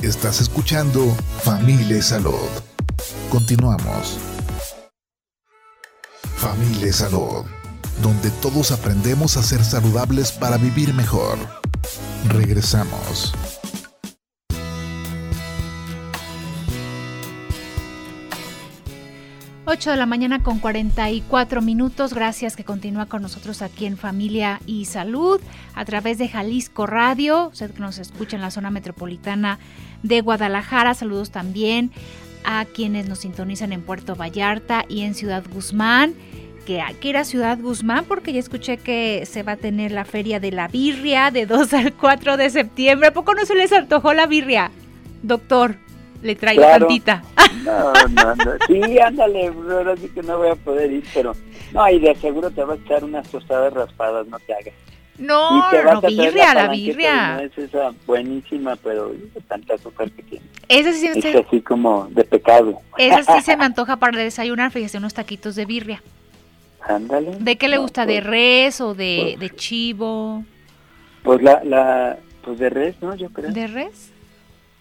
Estás 0.00 0.40
escuchando 0.40 1.04
Familia 1.42 2.00
Salud. 2.00 2.48
Continuamos. 3.30 4.16
Familia 6.36 6.92
Salud, 6.92 7.44
donde 8.00 8.30
todos 8.40 8.70
aprendemos 8.70 9.36
a 9.36 9.42
ser 9.42 9.64
saludables 9.64 10.30
para 10.30 10.56
vivir 10.56 10.94
mejor. 10.94 11.59
Regresamos. 12.28 13.32
8 19.72 19.92
de 19.92 19.96
la 19.96 20.06
mañana 20.06 20.42
con 20.42 20.58
44 20.58 21.62
minutos. 21.62 22.12
Gracias 22.12 22.56
que 22.56 22.64
continúa 22.64 23.06
con 23.06 23.22
nosotros 23.22 23.62
aquí 23.62 23.86
en 23.86 23.96
Familia 23.96 24.60
y 24.66 24.86
Salud 24.86 25.40
a 25.76 25.84
través 25.84 26.18
de 26.18 26.28
Jalisco 26.28 26.86
Radio. 26.86 27.50
Usted 27.52 27.70
que 27.70 27.78
nos 27.78 27.98
escucha 27.98 28.34
en 28.34 28.42
la 28.42 28.50
zona 28.50 28.70
metropolitana 28.70 29.60
de 30.02 30.22
Guadalajara. 30.22 30.94
Saludos 30.94 31.30
también 31.30 31.92
a 32.44 32.64
quienes 32.64 33.08
nos 33.08 33.20
sintonizan 33.20 33.72
en 33.72 33.82
Puerto 33.82 34.16
Vallarta 34.16 34.84
y 34.88 35.02
en 35.02 35.14
Ciudad 35.14 35.44
Guzmán. 35.52 36.14
Que 36.66 36.80
hay 36.80 36.94
que 36.94 37.08
ir 37.08 37.16
a 37.16 37.24
Ciudad 37.24 37.58
Guzmán 37.58 38.04
porque 38.04 38.32
ya 38.32 38.40
escuché 38.40 38.76
que 38.76 39.24
se 39.26 39.42
va 39.42 39.52
a 39.52 39.56
tener 39.56 39.92
la 39.92 40.04
feria 40.04 40.40
de 40.40 40.52
la 40.52 40.68
birria 40.68 41.30
de 41.30 41.46
2 41.46 41.72
al 41.74 41.92
4 41.94 42.36
de 42.36 42.50
septiembre. 42.50 43.08
¿A 43.08 43.12
poco 43.12 43.34
no 43.34 43.44
se 43.44 43.54
les 43.54 43.72
antojó 43.72 44.12
la 44.14 44.26
birria, 44.26 44.70
doctor? 45.22 45.76
le 46.22 46.34
traigo 46.34 46.62
tantita. 46.62 47.22
No, 47.64 47.92
no, 47.92 48.34
no. 48.36 48.52
Sí, 48.66 48.98
ándale, 48.98 49.48
ahora 49.48 49.94
sí 49.96 50.08
que 50.08 50.22
no 50.22 50.38
voy 50.38 50.48
a 50.48 50.54
poder 50.54 50.90
ir, 50.90 51.04
pero 51.12 51.34
no, 51.74 51.88
y 51.90 51.98
de 51.98 52.14
seguro 52.14 52.50
te 52.50 52.64
vas 52.64 52.78
a 52.78 52.82
echar 52.82 53.04
unas 53.04 53.28
tostadas 53.28 53.72
raspadas, 53.74 54.26
no 54.28 54.38
te 54.38 54.54
hagas. 54.54 54.74
No, 55.18 55.70
no, 55.70 56.00
birria, 56.00 56.54
la, 56.54 56.68
birria. 56.68 57.34
No 57.34 57.40
es 57.40 57.58
esa 57.58 57.92
buenísima, 58.06 58.76
pero 58.76 59.12
tanta 59.46 59.74
azúcar 59.74 60.10
que 60.12 60.22
tiene. 60.22 60.46
Esa 60.68 60.92
sí 60.92 61.06
es 61.06 61.36
así 61.36 61.60
como 61.60 62.06
de 62.10 62.24
pecado. 62.24 62.80
Esa 62.96 63.24
sí 63.24 63.42
se 63.42 63.56
me 63.58 63.64
antoja 63.66 63.96
para 63.96 64.16
desayunar, 64.16 64.70
fíjese, 64.70 64.96
unos 64.96 65.12
taquitos 65.12 65.54
de 65.56 65.66
birria. 65.66 66.02
Ándale. 66.82 67.36
¿De 67.38 67.56
qué 67.56 67.68
le 67.68 67.78
gusta? 67.78 68.06
¿De 68.06 68.20
pues, 68.20 68.26
res 68.26 68.80
o 68.80 68.94
de, 68.94 69.36
pues, 69.38 69.40
de 69.40 69.56
chivo? 69.56 70.44
Pues 71.22 71.42
la, 71.42 71.62
la, 71.64 72.18
pues 72.42 72.58
de 72.58 72.70
res, 72.70 72.96
¿no? 73.00 73.14
Yo 73.14 73.30
creo. 73.30 73.52
¿De 73.52 73.66
res? 73.66 74.12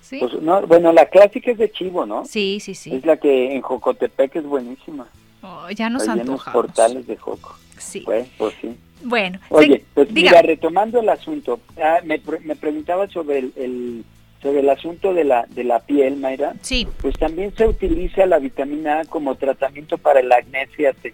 Pues, 0.09 0.41
no, 0.41 0.65
bueno, 0.65 0.91
la 0.91 1.05
clásica 1.05 1.51
es 1.51 1.57
de 1.57 1.71
chivo, 1.71 2.05
¿no? 2.05 2.25
Sí, 2.25 2.59
sí, 2.59 2.73
sí. 2.73 2.95
Es 2.95 3.05
la 3.05 3.17
que 3.17 3.53
en 3.53 3.61
Jocotepec 3.61 4.37
es 4.37 4.43
buenísima. 4.43 5.07
Oh, 5.41 5.69
ya 5.69 5.89
nos 5.89 6.07
Hay 6.07 6.21
unos 6.21 6.43
portales 6.45 7.05
de 7.05 7.15
Joco. 7.15 7.55
Sí. 7.77 8.01
Pues, 8.01 8.27
pues 8.37 8.55
sí. 8.59 8.75
Bueno, 9.01 9.39
Oye, 9.49 9.85
pues 9.93 10.11
mira, 10.11 10.41
retomando 10.41 10.99
el 10.99 11.07
asunto, 11.07 11.61
ah, 11.81 11.99
me, 12.03 12.21
me 12.43 12.55
preguntaba 12.55 13.07
sobre 13.07 13.37
el, 13.37 14.03
sobre 14.41 14.59
el 14.59 14.69
asunto 14.69 15.13
de 15.13 15.23
la 15.23 15.45
de 15.49 15.63
la 15.63 15.79
piel, 15.79 16.17
Mayra. 16.17 16.53
Sí. 16.61 16.85
Pues 17.01 17.17
también 17.17 17.55
se 17.55 17.65
utiliza 17.65 18.25
la 18.25 18.39
vitamina 18.39 19.01
A 19.01 19.05
como 19.05 19.35
tratamiento 19.35 19.97
para 19.97 20.19
el 20.19 20.31
acné, 20.31 20.67
fíjate. 20.67 21.13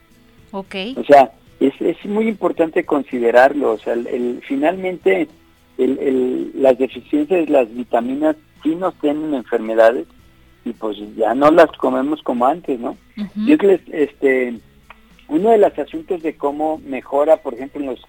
O 0.97 1.03
sea, 1.03 1.31
es, 1.59 1.73
es 1.79 2.03
muy 2.05 2.27
importante 2.27 2.85
considerarlo. 2.85 3.73
O 3.73 3.77
sea, 3.77 3.93
el, 3.93 4.41
finalmente 4.47 5.27
el, 5.77 5.99
el, 5.99 6.51
las 6.55 6.77
deficiencias 6.77 7.45
de 7.45 7.51
las 7.51 7.73
vitaminas 7.73 8.35
sí 8.63 8.75
nos 8.75 8.95
tienen 8.95 9.33
enfermedades 9.33 10.07
y 10.63 10.73
pues 10.73 10.97
ya 11.15 11.35
no 11.35 11.51
las 11.51 11.71
comemos 11.77 12.21
como 12.23 12.45
antes, 12.47 12.79
¿no? 12.79 12.97
Yo 13.35 13.55
les, 13.57 13.81
este, 13.91 14.55
uno 15.27 15.51
de 15.51 15.59
los 15.59 15.77
asuntos 15.77 16.23
de 16.23 16.35
cómo 16.35 16.79
mejora, 16.79 17.37
por 17.37 17.53
ejemplo, 17.53 17.81
nos, 17.83 18.01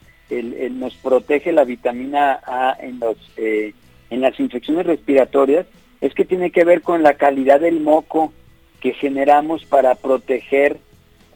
nos 0.73 0.95
protege 0.95 1.53
la 1.53 1.65
vitamina 1.65 2.41
A 2.47 2.77
en, 2.81 2.99
los, 2.99 3.17
eh, 3.37 3.75
en 4.11 4.21
las 4.23 4.41
infecciones 4.41 4.87
respiratorias, 4.87 5.67
es 6.01 6.15
que 6.15 6.25
tiene 6.25 6.51
que 6.51 6.65
ver 6.65 6.83
con 6.83 7.03
la 7.03 7.15
calidad 7.15 7.61
del 7.61 7.81
moco 7.81 8.33
que 8.81 8.93
generamos 8.93 9.65
para 9.65 9.95
proteger. 9.95 10.79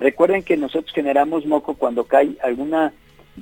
Recuerden 0.00 0.42
que 0.42 0.56
nosotros 0.56 0.92
generamos 0.94 1.46
moco 1.46 1.74
cuando 1.74 2.04
cae 2.04 2.36
alguna, 2.42 2.92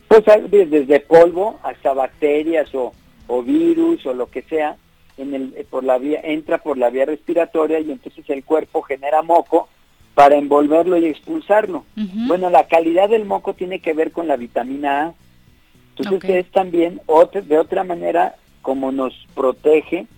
pues 0.09 0.25
desde 0.51 1.01
polvo 1.01 1.59
hasta 1.63 1.95
bacterias 1.95 2.75
o, 2.75 2.93
o 3.29 3.43
virus 3.43 4.05
o 4.07 4.13
lo 4.13 4.29
que 4.29 4.43
sea, 4.43 4.77
en 5.17 5.35
el, 5.35 5.55
eh, 5.57 5.65
por 5.69 5.85
la 5.85 5.99
vía, 5.99 6.21
entra 6.23 6.59
por 6.59 6.77
la 6.77 6.91
vía 6.91 7.05
respiratoria 7.05 7.81
y 7.81 7.91
entonces 7.91 8.29
el 8.29 8.45
cuerpo 8.45 8.83
genera 8.83 9.23
moco 9.23 9.69
para 10.15 10.37
envolverlo 10.37 10.97
y 10.97 11.07
expulsarlo. 11.07 11.85
Bueno, 12.27 12.51
la 12.51 12.67
calidad 12.67 13.09
del 13.09 13.25
moco 13.25 13.55
tiene 13.55 13.79
que 13.81 13.93
ver 13.93 14.11
con 14.11 14.27
la 14.27 14.37
vitamina 14.37 15.07
A. 15.07 15.15
Entonces 15.97 16.31
es 16.31 16.51
también 16.51 17.01
otra, 17.07 17.41
de 17.41 17.57
otra 17.57 17.85
manera 17.85 18.35
como 18.63 18.91
nos 18.91 19.15
protege, 19.35 20.09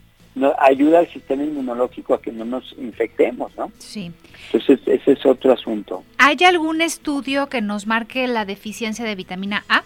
nos 0.41 0.55
ayuda 0.59 1.01
al 1.01 1.09
sistema 1.09 1.45
inmunológico 1.45 2.15
a 2.15 2.21
que 2.21 2.33
no 2.33 2.45
nos 2.45 2.75
infectemos, 2.79 3.57
¿no? 3.57 3.71
Sí. 3.79 4.11
Entonces 4.47 4.81
ese 4.87 5.13
es 5.13 5.27
otro 5.27 5.53
asunto. 5.53 6.03
¿Hay 6.19 6.37
algún 6.45 6.81
estudio 6.81 7.49
que 7.49 7.61
nos 7.61 7.87
marque 7.87 8.27
la 8.27 8.45
deficiencia 8.45 9.05
de 9.05 9.15
vitamina 9.15 9.65
A? 9.69 9.83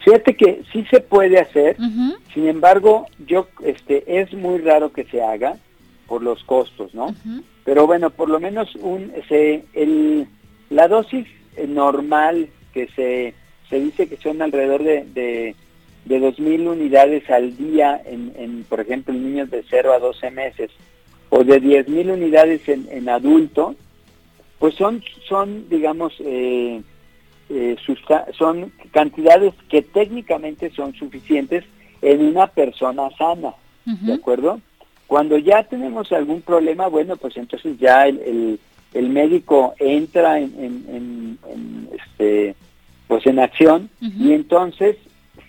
Fíjate 0.00 0.34
que 0.36 0.62
sí 0.72 0.86
se 0.90 1.00
puede 1.00 1.40
hacer, 1.40 1.76
sin 2.32 2.46
embargo, 2.46 3.06
yo 3.26 3.48
este 3.64 4.20
es 4.20 4.32
muy 4.32 4.58
raro 4.58 4.92
que 4.92 5.04
se 5.04 5.20
haga 5.20 5.56
por 6.06 6.22
los 6.22 6.44
costos, 6.44 6.94
¿no? 6.94 7.12
Pero 7.64 7.88
bueno, 7.88 8.10
por 8.10 8.28
lo 8.28 8.38
menos 8.38 8.72
un 8.76 9.12
se 9.28 9.64
el 9.74 10.28
la 10.70 10.86
dosis 10.86 11.26
normal 11.66 12.48
que 12.72 12.88
se 12.94 13.34
se 13.68 13.80
dice 13.80 14.08
que 14.08 14.16
son 14.18 14.42
alrededor 14.42 14.84
de, 14.84 15.04
de, 15.12 15.56
de 16.06 16.20
2.000 16.20 16.68
unidades 16.68 17.28
al 17.28 17.56
día, 17.56 18.00
en, 18.04 18.32
en, 18.36 18.64
por 18.64 18.80
ejemplo, 18.80 19.12
en 19.12 19.24
niños 19.24 19.50
de 19.50 19.64
0 19.68 19.92
a 19.92 19.98
12 19.98 20.30
meses, 20.30 20.70
o 21.28 21.42
de 21.42 21.60
10.000 21.60 22.12
unidades 22.12 22.68
en, 22.68 22.86
en 22.90 23.08
adulto, 23.08 23.74
pues 24.58 24.74
son, 24.76 25.02
son 25.28 25.68
digamos, 25.68 26.14
eh, 26.20 26.80
eh, 27.48 27.76
son 28.38 28.72
cantidades 28.92 29.52
que 29.68 29.82
técnicamente 29.82 30.70
son 30.70 30.94
suficientes 30.94 31.64
en 32.02 32.24
una 32.24 32.46
persona 32.46 33.10
sana, 33.18 33.54
¿de 33.84 34.14
acuerdo? 34.14 34.60
Cuando 35.06 35.38
ya 35.38 35.64
tenemos 35.64 36.10
algún 36.12 36.40
problema, 36.42 36.88
bueno, 36.88 37.16
pues 37.16 37.36
entonces 37.36 37.78
ya 37.78 38.06
el, 38.06 38.58
el, 38.92 39.08
médico 39.08 39.74
entra 39.78 40.40
en, 40.40 41.38
este, 41.92 42.54
pues 43.06 43.26
en 43.26 43.38
acción 43.38 43.88
y 44.00 44.32
entonces 44.32 44.96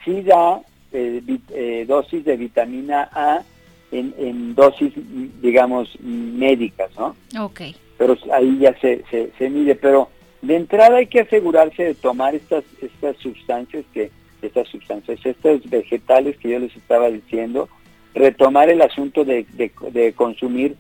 sí 0.08 0.22
da 0.22 0.62
eh, 0.94 1.22
eh, 1.54 1.86
dosis 1.86 2.24
de 2.24 2.38
vitamina 2.38 3.10
A 3.12 3.44
en, 3.92 4.14
en, 4.18 4.56
dosis, 4.56 4.94
digamos, 5.42 5.90
médicas, 6.02 6.90
¿no? 6.98 7.16
Ok. 7.44 7.62
Pero 7.98 8.18
ahí 8.34 8.58
ya 8.60 8.74
se, 8.80 9.04
se, 9.10 9.32
se 9.38 9.50
mide, 9.50 9.76
pero 9.76 10.10
de 10.42 10.56
entrada 10.56 10.98
hay 10.98 11.08
que 11.08 11.22
asegurarse 11.22 11.84
de 11.84 11.96
tomar 11.96 12.36
estas, 12.36 12.64
estas 12.82 13.18
sustancias 13.18 13.86
que, 13.94 14.12
estas 14.42 14.68
sustancias, 14.68 15.20
estos 15.24 15.70
vegetales 15.70 16.38
que 16.38 16.50
yo 16.50 16.60
les 16.60 16.76
estaba 16.76 17.10
diciendo, 17.10 17.70
retomar 18.14 18.70
el 18.70 18.82
asunto 18.82 19.26
de, 19.26 19.46
de, 19.92 20.14
consumir 20.14 20.76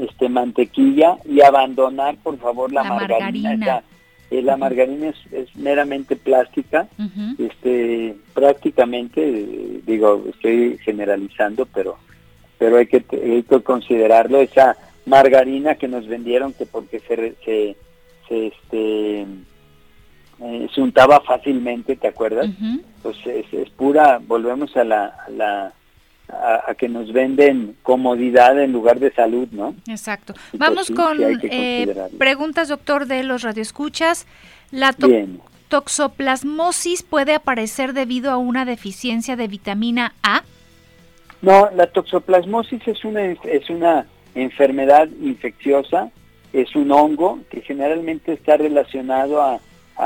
este, 0.00 0.28
mantequilla 0.28 1.18
y 1.24 1.40
abandonar 1.42 2.16
por 2.16 2.38
favor 2.38 2.72
la, 2.72 2.84
margarina. 2.84 3.82
Eh, 4.30 4.42
la, 4.42 4.56
margarina 4.56 5.12
es, 5.32 5.56
meramente 5.56 6.16
plástica, 6.16 6.88
este, 7.38 8.14
prácticamente, 8.32 9.82
digo, 9.84 10.24
estoy 10.28 10.78
generalizando, 10.78 11.66
pero, 11.66 11.98
pero 12.58 12.76
hay 12.78 12.86
que, 12.86 13.04
hay 13.12 13.42
que 13.42 13.60
considerarlo, 13.62 14.40
esa 14.40 14.76
margarina 15.06 15.74
que 15.74 15.88
nos 15.88 16.06
vendieron 16.06 16.52
que 16.52 16.66
porque 16.66 17.00
se, 17.00 17.34
se 17.44 17.76
este 18.30 19.26
eh, 20.42 20.68
se 20.74 20.80
untaba 20.80 21.20
fácilmente, 21.20 21.96
¿te 21.96 22.08
acuerdas? 22.08 22.48
Pues 23.02 23.16
es, 23.26 23.70
pura, 23.70 24.20
volvemos 24.26 24.74
a 24.76 24.84
la, 24.84 25.06
a 25.06 25.30
la 25.30 25.72
a, 26.32 26.74
que 26.74 26.88
nos 26.88 27.12
venden 27.12 27.76
comodidad 27.82 28.60
en 28.62 28.72
lugar 28.72 28.98
de 28.98 29.12
salud, 29.12 29.48
¿no? 29.52 29.74
Exacto. 29.86 30.34
Pues 30.34 30.58
Vamos 30.58 30.90
con 30.90 31.18
eh, 31.42 32.08
preguntas, 32.18 32.68
doctor, 32.68 33.06
de 33.06 33.22
los 33.24 33.42
radioescuchas. 33.42 34.26
La 34.70 34.94
toxoplasmosis 35.68 37.02
puede 37.02 37.34
aparecer 37.34 37.92
debido 37.92 38.30
a 38.30 38.36
una 38.36 38.64
deficiencia 38.64 39.36
de 39.36 39.48
vitamina 39.48 40.14
A. 40.22 40.42
No, 41.42 41.70
la 41.74 41.86
toxoplasmosis 41.86 42.86
es 42.86 43.04
una, 43.04 43.24
es 43.24 43.70
una 43.70 44.06
enfermedad 44.34 45.08
infecciosa, 45.22 46.10
es 46.52 46.74
un 46.74 46.92
hongo 46.92 47.40
que 47.50 47.62
generalmente 47.62 48.32
está 48.32 48.56
relacionado 48.56 49.40
a, 49.42 49.60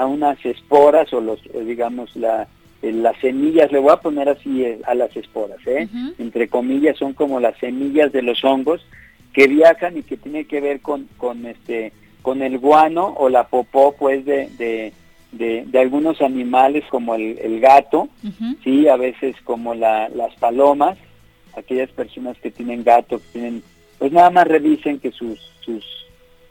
unas 0.06 0.44
esporas 0.44 1.12
o 1.12 1.20
los, 1.20 1.40
digamos, 1.64 2.16
la, 2.16 2.48
las 2.92 3.16
semillas, 3.18 3.72
le 3.72 3.78
voy 3.78 3.92
a 3.92 4.00
poner 4.00 4.28
así 4.28 4.64
eh, 4.64 4.80
a 4.84 4.94
las 4.94 5.16
esporas, 5.16 5.58
¿eh? 5.66 5.88
entre 6.18 6.48
comillas, 6.48 6.96
son 6.98 7.14
como 7.14 7.40
las 7.40 7.56
semillas 7.58 8.12
de 8.12 8.22
los 8.22 8.44
hongos 8.44 8.84
que 9.32 9.48
viajan 9.48 9.96
y 9.96 10.02
que 10.02 10.16
tiene 10.16 10.44
que 10.44 10.60
ver 10.60 10.80
con, 10.80 11.08
con 11.18 11.46
este 11.46 11.92
con 12.22 12.40
el 12.40 12.58
guano 12.58 13.14
o 13.18 13.28
la 13.28 13.48
popó 13.48 13.94
pues 13.98 14.24
de, 14.24 14.48
de, 15.32 15.78
algunos 15.78 16.22
animales 16.22 16.84
como 16.88 17.14
el, 17.14 17.60
gato, 17.60 18.08
sí, 18.62 18.88
a 18.88 18.96
veces 18.96 19.36
como 19.44 19.74
la, 19.74 20.08
las 20.08 20.34
palomas, 20.36 20.96
aquellas 21.54 21.90
personas 21.90 22.38
que 22.38 22.50
tienen 22.50 22.82
gato, 22.82 23.18
que 23.18 23.24
tienen, 23.32 23.62
pues 23.98 24.10
nada 24.10 24.30
más 24.30 24.46
revisen 24.46 25.00
que 25.00 25.12
sus, 25.12 25.38
sus, 25.60 25.84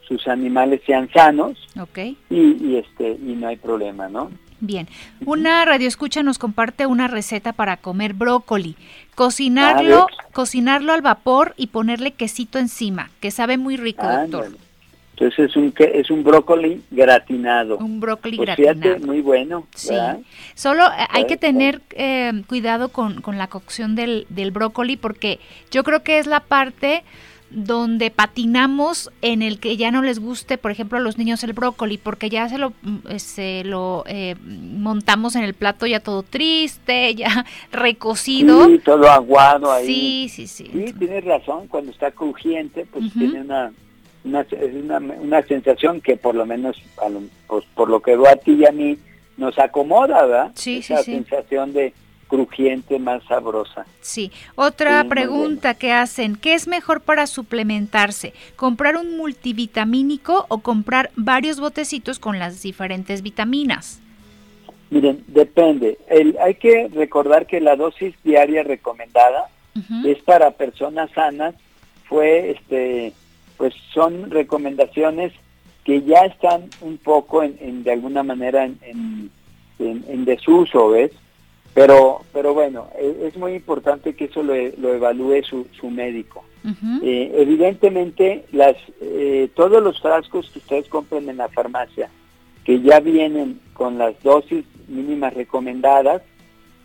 sus 0.07 0.27
animales 0.27 0.81
sean 0.85 1.09
sanos 1.11 1.57
okay. 1.79 2.17
y, 2.29 2.63
y, 2.63 2.75
este 2.77 3.11
y 3.11 3.33
no 3.33 3.47
hay 3.47 3.55
problema, 3.55 4.09
¿no? 4.09 4.29
Bien, 4.65 4.87
una 5.25 5.65
radioescucha 5.65 6.23
nos 6.23 6.39
comparte 6.39 6.85
una 6.85 7.09
receta 7.09 7.51
para 7.51 7.75
comer 7.75 8.13
brócoli. 8.13 8.77
Cocinarlo, 9.13 10.07
cocinarlo 10.31 10.93
al 10.93 11.01
vapor 11.01 11.53
y 11.57 11.67
ponerle 11.67 12.11
quesito 12.11 12.59
encima, 12.59 13.11
que 13.19 13.29
sabe 13.29 13.57
muy 13.57 13.75
rico, 13.75 14.07
doctor. 14.07 14.55
Entonces 15.17 15.49
es 15.49 15.57
un 15.57 15.73
es 15.77 16.09
un 16.09 16.23
brócoli 16.23 16.81
gratinado. 16.91 17.77
Un 17.77 17.99
brócoli 17.99 18.37
pues 18.37 18.55
gratinado. 18.55 19.05
muy 19.05 19.19
bueno. 19.19 19.67
Sí. 19.75 19.95
Solo 20.55 20.85
eh, 20.85 21.07
hay 21.09 21.27
que 21.27 21.35
tener 21.35 21.81
eh, 21.91 22.31
cuidado 22.47 22.87
con, 22.87 23.19
con, 23.19 23.37
la 23.37 23.47
cocción 23.47 23.95
del, 23.95 24.25
del 24.29 24.51
brócoli 24.51 24.95
porque 24.95 25.41
yo 25.71 25.83
creo 25.83 26.03
que 26.03 26.19
es 26.19 26.25
la 26.25 26.39
parte 26.39 27.03
donde 27.53 28.11
patinamos 28.11 29.11
en 29.21 29.41
el 29.41 29.59
que 29.59 29.77
ya 29.77 29.91
no 29.91 30.01
les 30.01 30.19
guste, 30.19 30.57
por 30.57 30.71
ejemplo, 30.71 30.97
a 30.97 31.01
los 31.01 31.17
niños 31.17 31.43
el 31.43 31.53
brócoli, 31.53 31.97
porque 31.97 32.29
ya 32.29 32.49
se 32.49 32.57
lo, 32.57 32.71
mm, 32.81 32.97
eh, 33.09 33.19
se 33.19 33.63
lo 33.63 34.03
montamos 34.43 35.35
en 35.35 35.43
el 35.43 35.53
plato 35.53 35.85
ya 35.85 35.99
todo 35.99 36.23
triste, 36.23 37.15
ya 37.15 37.45
recocido. 37.71 38.65
Sí, 38.67 38.79
todo 38.79 39.09
aguado 39.09 39.71
ahí. 39.71 39.85
Sí, 39.85 40.29
sí, 40.29 40.47
sí. 40.47 40.69
Sí, 40.73 40.93
tienes 40.93 41.23
razón, 41.23 41.67
cuando 41.67 41.91
está 41.91 42.11
crujiente, 42.11 42.85
pues 42.91 43.11
tiene 43.13 43.41
una 43.41 43.71
una, 44.25 44.45
una, 44.73 44.97
una 44.97 45.41
sensación 45.43 46.01
que 46.01 46.17
por 46.17 46.35
lo 46.35 46.45
menos, 46.45 46.81
pues, 47.47 47.65
por 47.75 47.89
lo 47.89 48.01
que 48.01 48.15
veo 48.15 48.27
a 48.27 48.35
ti 48.35 48.53
y 48.53 48.65
a 48.65 48.71
mí, 48.71 48.97
nos 49.37 49.57
acomoda, 49.57 50.25
¿verdad? 50.25 50.51
Sí, 50.55 50.77
Esa 50.77 51.03
sí, 51.03 51.11
sensación 51.13 51.73
de 51.73 51.93
crujiente 52.27 52.99
más 52.99 53.23
sabrosa. 53.25 53.85
Sí. 54.01 54.31
Otra 54.55 55.03
pregunta 55.05 55.73
que 55.73 55.91
hacen, 55.91 56.35
¿qué 56.35 56.53
es 56.53 56.67
mejor 56.67 57.01
para 57.01 57.27
suplementarse? 57.27 58.33
¿Comprar 58.55 58.97
un 58.97 59.17
multivitamínico 59.17 60.45
o 60.49 60.59
comprar 60.59 61.11
varios 61.15 61.59
botecitos 61.59 62.19
con 62.19 62.39
las 62.39 62.61
diferentes 62.61 63.21
vitaminas? 63.21 63.99
Miren, 64.89 65.23
depende. 65.27 65.97
El, 66.07 66.37
hay 66.39 66.55
que 66.55 66.87
recordar 66.93 67.47
que 67.47 67.59
la 67.59 67.75
dosis 67.75 68.13
diaria 68.23 68.63
recomendada 68.63 69.49
es 70.05 70.21
para 70.21 70.51
personas 70.51 71.09
sanas. 71.11 71.55
Fue 72.07 72.51
este 72.51 73.13
pues 73.57 73.73
son 73.93 74.29
recomendaciones 74.29 75.31
que 75.83 76.01
ya 76.01 76.25
están 76.25 76.69
un 76.81 76.97
poco 76.97 77.43
en, 77.43 77.83
de 77.83 77.91
alguna 77.91 78.23
manera 78.23 78.65
en, 78.65 79.31
en, 79.79 80.25
desuso, 80.25 80.89
¿ves? 80.89 81.11
Pero, 81.73 82.21
pero 82.31 82.53
bueno, 82.53 82.89
e, 82.99 83.27
es, 83.27 83.35
muy 83.35 83.53
importante 83.53 84.15
que 84.15 84.25
eso 84.25 84.43
lo, 84.43 84.53
lo 84.77 84.93
evalúe 84.93 85.43
su, 85.43 85.67
su 85.79 85.89
médico. 85.89 86.43
Eh, 87.01 87.31
evidentemente, 87.35 88.45
las, 88.53 88.77
eh, 89.01 89.49
todos 89.53 89.83
los 89.83 90.01
frascos 90.01 90.49
que 90.49 90.59
ustedes 90.59 90.87
compren 90.87 91.27
en 91.27 91.37
la 91.37 91.49
farmacia, 91.49 92.09
que 92.63 92.79
ya 92.79 93.01
vienen 93.01 93.59
con 93.73 93.97
las 93.97 94.21
dosis 94.23 94.63
mínimas 94.87 95.33
recomendadas, 95.33 96.21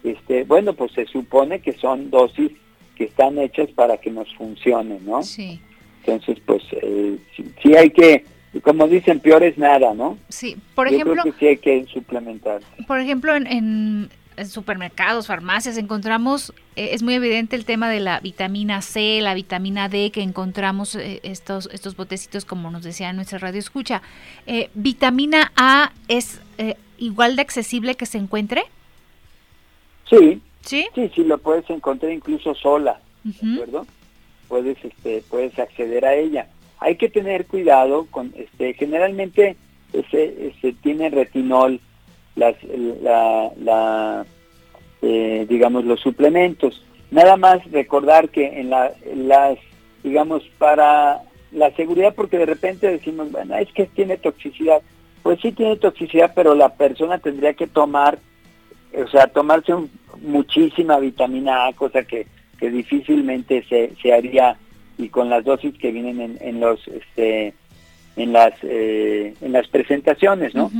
este, 0.03 0.43
bueno, 0.45 0.72
pues 0.72 0.93
se 0.93 1.07
supone 1.07 1.61
que 1.61 1.74
son 1.74 2.11
dosis 2.11 2.51
que 2.97 3.05
están 3.05 3.39
hechas 3.39 3.68
para 3.70 3.99
que 3.99 4.11
nos 4.11 4.34
funcionen, 4.34 5.05
¿no? 5.07 5.22
Sí. 5.22 5.61
Entonces, 6.01 6.39
pues 6.45 6.62
eh, 6.72 7.16
sí, 7.62 7.76
hay 7.76 7.91
que, 7.91 8.24
como 8.62 8.89
dicen, 8.89 9.20
peor 9.20 9.45
es 9.45 9.59
nada, 9.59 9.95
¿no? 9.95 10.18
Sí, 10.28 10.57
por 10.74 10.89
ejemplo. 10.89 11.22
sí 11.39 11.47
hay 11.47 11.59
que 11.59 11.84
suplementar. 11.86 12.62
Por 12.89 12.99
ejemplo, 12.99 13.36
en, 13.36 14.09
supermercados, 14.47 15.26
farmacias, 15.26 15.78
encontramos, 15.78 16.53
eh, 16.76 16.91
es 16.93 17.03
muy 17.03 17.14
evidente 17.14 17.57
el 17.57 17.64
tema 17.64 17.91
de 17.91 18.01
la 18.01 18.20
vitamina 18.20 18.82
C, 18.82 19.20
la 19.20 19.34
vitamina 19.34 19.89
D, 19.89 20.11
que 20.11 20.22
encontramos 20.22 20.95
eh, 20.95 21.20
estos, 21.22 21.68
estos 21.72 21.97
botecitos, 21.97 22.45
como 22.45 22.70
nos 22.70 22.82
decía 22.82 23.12
nuestra 23.12 23.39
radio 23.39 23.59
escucha. 23.59 24.03
¿Vitamina 24.74 25.53
A 25.57 25.93
es 26.09 26.41
igual 26.99 27.36
de 27.36 27.43
accesible 27.43 27.95
que 27.95 28.07
se 28.07 28.18
encuentre? 28.18 28.64
Sí. 30.09 30.41
¿Sí? 30.62 30.86
Sí, 30.95 31.11
sí, 31.14 31.24
lo 31.24 31.39
puedes 31.39 31.68
encontrar 31.70 32.12
incluso 32.12 32.55
sola, 32.55 33.01
¿de 33.24 33.55
acuerdo? 33.55 33.86
puedes 34.49 34.82
este 34.82 35.22
puedes 35.28 35.57
acceder 35.59 36.05
a 36.05 36.14
ella 36.14 36.49
hay 36.80 36.97
que 36.97 37.09
tener 37.09 37.47
cuidado 37.47 38.07
con 38.11 38.32
este 38.36 38.74
generalmente 38.74 39.57
ese, 39.93 40.49
ese 40.49 40.72
tiene 40.72 41.11
retinol 41.11 41.80
las 42.39 42.57
la, 43.03 43.51
la 43.61 44.26
eh, 45.03 45.47
digamos 45.49 45.84
los 45.84 46.01
suplementos. 46.01 46.82
Nada 47.11 47.36
más 47.36 47.59
recordar 47.70 48.28
que 48.28 48.61
en, 48.61 48.70
la, 48.70 48.93
las 49.14 49.59
digamos 50.03 50.43
para 50.59 51.22
la 51.53 51.70
seguridad 51.72 52.14
porque 52.14 52.39
de 52.39 52.47
repente 52.47 52.91
decimos 52.91 53.32
bueno 53.32 53.57
es 53.57 53.72
que 53.72 53.86
tiene 53.86 54.18
toxicidad 54.18 54.82
pues 55.22 55.41
sí 55.41 55.53
tiene 55.53 55.76
toxicidad 55.76 56.32
pero 56.34 56.55
la 56.55 56.74
persona 56.74 57.18
tendría 57.18 57.55
que 57.55 57.66
tomar 57.66 58.18
o 58.95 59.09
sea 59.09 59.26
tomarse 59.28 59.72
muchísima 60.20 60.99
vitamina 60.99 61.66
A 61.66 61.72
cosa 61.72 62.03
que 62.05 62.26
que 62.61 62.70
difícilmente 62.70 63.64
se, 63.68 63.93
se 64.03 64.12
haría 64.12 64.59
y 64.99 65.09
con 65.09 65.30
las 65.30 65.45
dosis 65.45 65.76
que 65.78 65.91
vienen 65.91 66.20
en, 66.20 66.39
en 66.41 66.61
los 66.61 66.86
este 66.89 67.55
en 68.16 68.32
las 68.32 68.53
eh, 68.62 69.34
en 69.41 69.53
las 69.53 69.68
presentaciones 69.68 70.55
no 70.55 70.70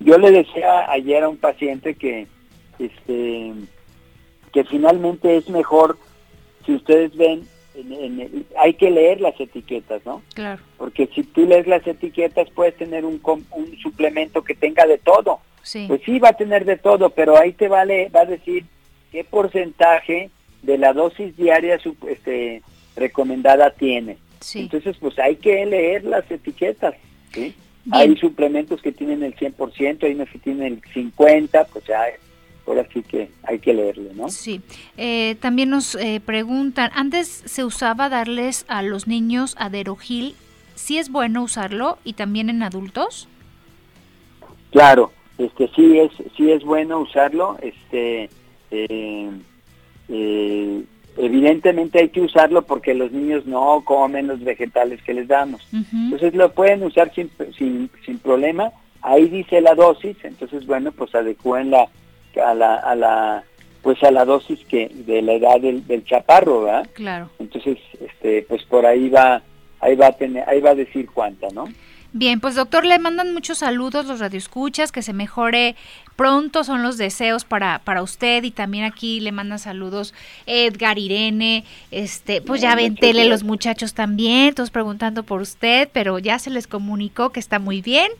yo 0.00 0.18
le 0.18 0.30
decía 0.30 0.90
ayer 0.90 1.24
a 1.24 1.28
un 1.28 1.36
paciente 1.36 1.94
que 1.94 2.26
este 2.78 3.52
que 4.52 4.64
finalmente 4.64 5.36
es 5.36 5.48
mejor 5.48 5.98
si 6.64 6.74
ustedes 6.74 7.16
ven 7.16 7.46
hay 8.56 8.74
que 8.74 8.90
leer 8.90 9.20
las 9.20 9.38
etiquetas 9.38 10.04
no 10.04 10.22
claro 10.34 10.62
porque 10.76 11.08
si 11.14 11.22
tú 11.22 11.46
lees 11.46 11.66
las 11.66 11.86
etiquetas 11.86 12.48
puedes 12.50 12.76
tener 12.76 13.04
un 13.04 13.20
un 13.24 13.78
suplemento 13.82 14.42
que 14.42 14.54
tenga 14.54 14.86
de 14.86 14.98
todo 14.98 15.40
sí. 15.62 15.84
pues 15.88 16.00
sí 16.04 16.18
va 16.18 16.30
a 16.30 16.36
tener 16.36 16.64
de 16.64 16.76
todo 16.76 17.10
pero 17.10 17.36
ahí 17.36 17.52
te 17.52 17.68
vale 17.68 18.08
va 18.08 18.20
a 18.20 18.26
decir 18.26 18.64
qué 19.12 19.24
porcentaje 19.24 20.30
de 20.62 20.78
la 20.78 20.92
dosis 20.92 21.36
diaria 21.36 21.78
este, 22.08 22.62
recomendada 22.96 23.70
tiene. 23.70 24.18
Entonces, 24.54 24.96
pues 24.98 25.18
hay 25.18 25.36
que 25.36 25.64
leer 25.66 26.04
las 26.04 26.30
etiquetas. 26.30 26.94
Hay 27.90 28.16
suplementos 28.16 28.82
que 28.82 28.92
tienen 28.92 29.22
el 29.22 29.34
100%, 29.34 30.02
hay 30.04 30.14
unos 30.14 30.28
que 30.28 30.38
tienen 30.38 30.74
el 30.74 30.82
50%, 30.82 31.66
pues 31.72 31.84
ya 31.86 32.04
ahora 32.66 32.86
sí 32.92 33.02
que 33.02 33.30
hay 33.44 33.58
que 33.58 33.72
leerlo, 33.72 34.10
¿no? 34.14 34.28
Sí. 34.28 34.60
Eh, 34.96 35.36
también 35.40 35.70
nos 35.70 35.94
eh, 35.94 36.20
preguntan, 36.24 36.90
antes 36.94 37.28
se 37.28 37.64
usaba 37.64 38.08
darles 38.08 38.66
a 38.68 38.82
los 38.82 39.06
niños 39.06 39.54
aderogil, 39.58 40.34
¿sí 40.74 40.98
es 40.98 41.10
bueno 41.10 41.42
usarlo 41.42 41.98
y 42.04 42.12
también 42.12 42.50
en 42.50 42.62
adultos? 42.62 43.28
Claro, 44.70 45.12
este 45.38 45.70
sí 45.74 45.98
es 45.98 46.10
sí 46.36 46.50
es 46.50 46.62
bueno 46.62 47.00
usarlo, 47.00 47.56
este 47.62 48.28
eh, 48.70 49.30
eh, 50.08 50.84
evidentemente 51.18 51.98
hay 51.98 52.08
que 52.08 52.20
usarlo 52.20 52.62
porque 52.62 52.94
los 52.94 53.12
niños 53.12 53.46
no 53.46 53.82
comen 53.84 54.28
los 54.28 54.42
vegetales 54.42 55.02
que 55.02 55.14
les 55.14 55.28
damos. 55.28 55.66
Entonces 55.72 56.34
lo 56.34 56.52
pueden 56.52 56.82
usar 56.82 57.12
sin, 57.14 57.30
sin, 57.56 57.90
sin, 58.04 58.18
problema. 58.18 58.70
Ahí 59.02 59.28
dice 59.28 59.60
la 59.60 59.74
dosis, 59.74 60.16
entonces 60.22 60.66
bueno, 60.66 60.92
pues 60.92 61.14
adecúen 61.14 61.70
la, 61.70 61.88
a 62.44 62.54
la, 62.54 62.74
a 62.76 62.94
la 62.94 63.44
pues 63.82 64.02
a 64.02 64.10
la 64.10 64.24
dosis 64.24 64.64
que 64.66 64.88
de 64.88 65.22
la 65.22 65.34
edad 65.34 65.60
del, 65.60 65.86
del 65.86 66.04
chaparro, 66.04 66.62
¿verdad? 66.62 66.88
Claro. 66.94 67.30
Entonces, 67.38 67.78
este, 68.00 68.42
pues 68.42 68.64
por 68.64 68.84
ahí 68.84 69.08
va, 69.08 69.40
ahí 69.80 69.94
va 69.94 70.08
a 70.08 70.12
tener, 70.12 70.48
ahí 70.48 70.60
va 70.60 70.70
a 70.70 70.74
decir 70.74 71.08
cuánta, 71.08 71.48
¿no? 71.54 71.68
Bien, 72.14 72.40
pues 72.40 72.54
doctor, 72.54 72.86
le 72.86 72.98
mandan 72.98 73.34
muchos 73.34 73.58
saludos 73.58 74.06
los 74.06 74.18
radioescuchas, 74.18 74.92
que 74.92 75.02
se 75.02 75.12
mejore 75.12 75.76
pronto, 76.16 76.64
son 76.64 76.82
los 76.82 76.96
deseos 76.96 77.44
para, 77.44 77.80
para 77.80 78.02
usted 78.02 78.42
y 78.44 78.50
también 78.50 78.84
aquí 78.84 79.20
le 79.20 79.30
mandan 79.30 79.58
saludos 79.58 80.14
Edgar, 80.46 80.98
Irene, 80.98 81.64
este, 81.90 82.40
pues 82.40 82.62
ya 82.62 82.74
ven 82.74 82.96
tele 82.96 83.26
los 83.26 83.44
muchachos 83.44 83.92
también, 83.92 84.54
todos 84.54 84.70
preguntando 84.70 85.22
por 85.22 85.42
usted, 85.42 85.88
pero 85.92 86.18
ya 86.18 86.38
se 86.38 86.48
les 86.48 86.66
comunicó 86.66 87.30
que 87.30 87.40
está 87.40 87.58
muy 87.58 87.82
bien 87.82 88.10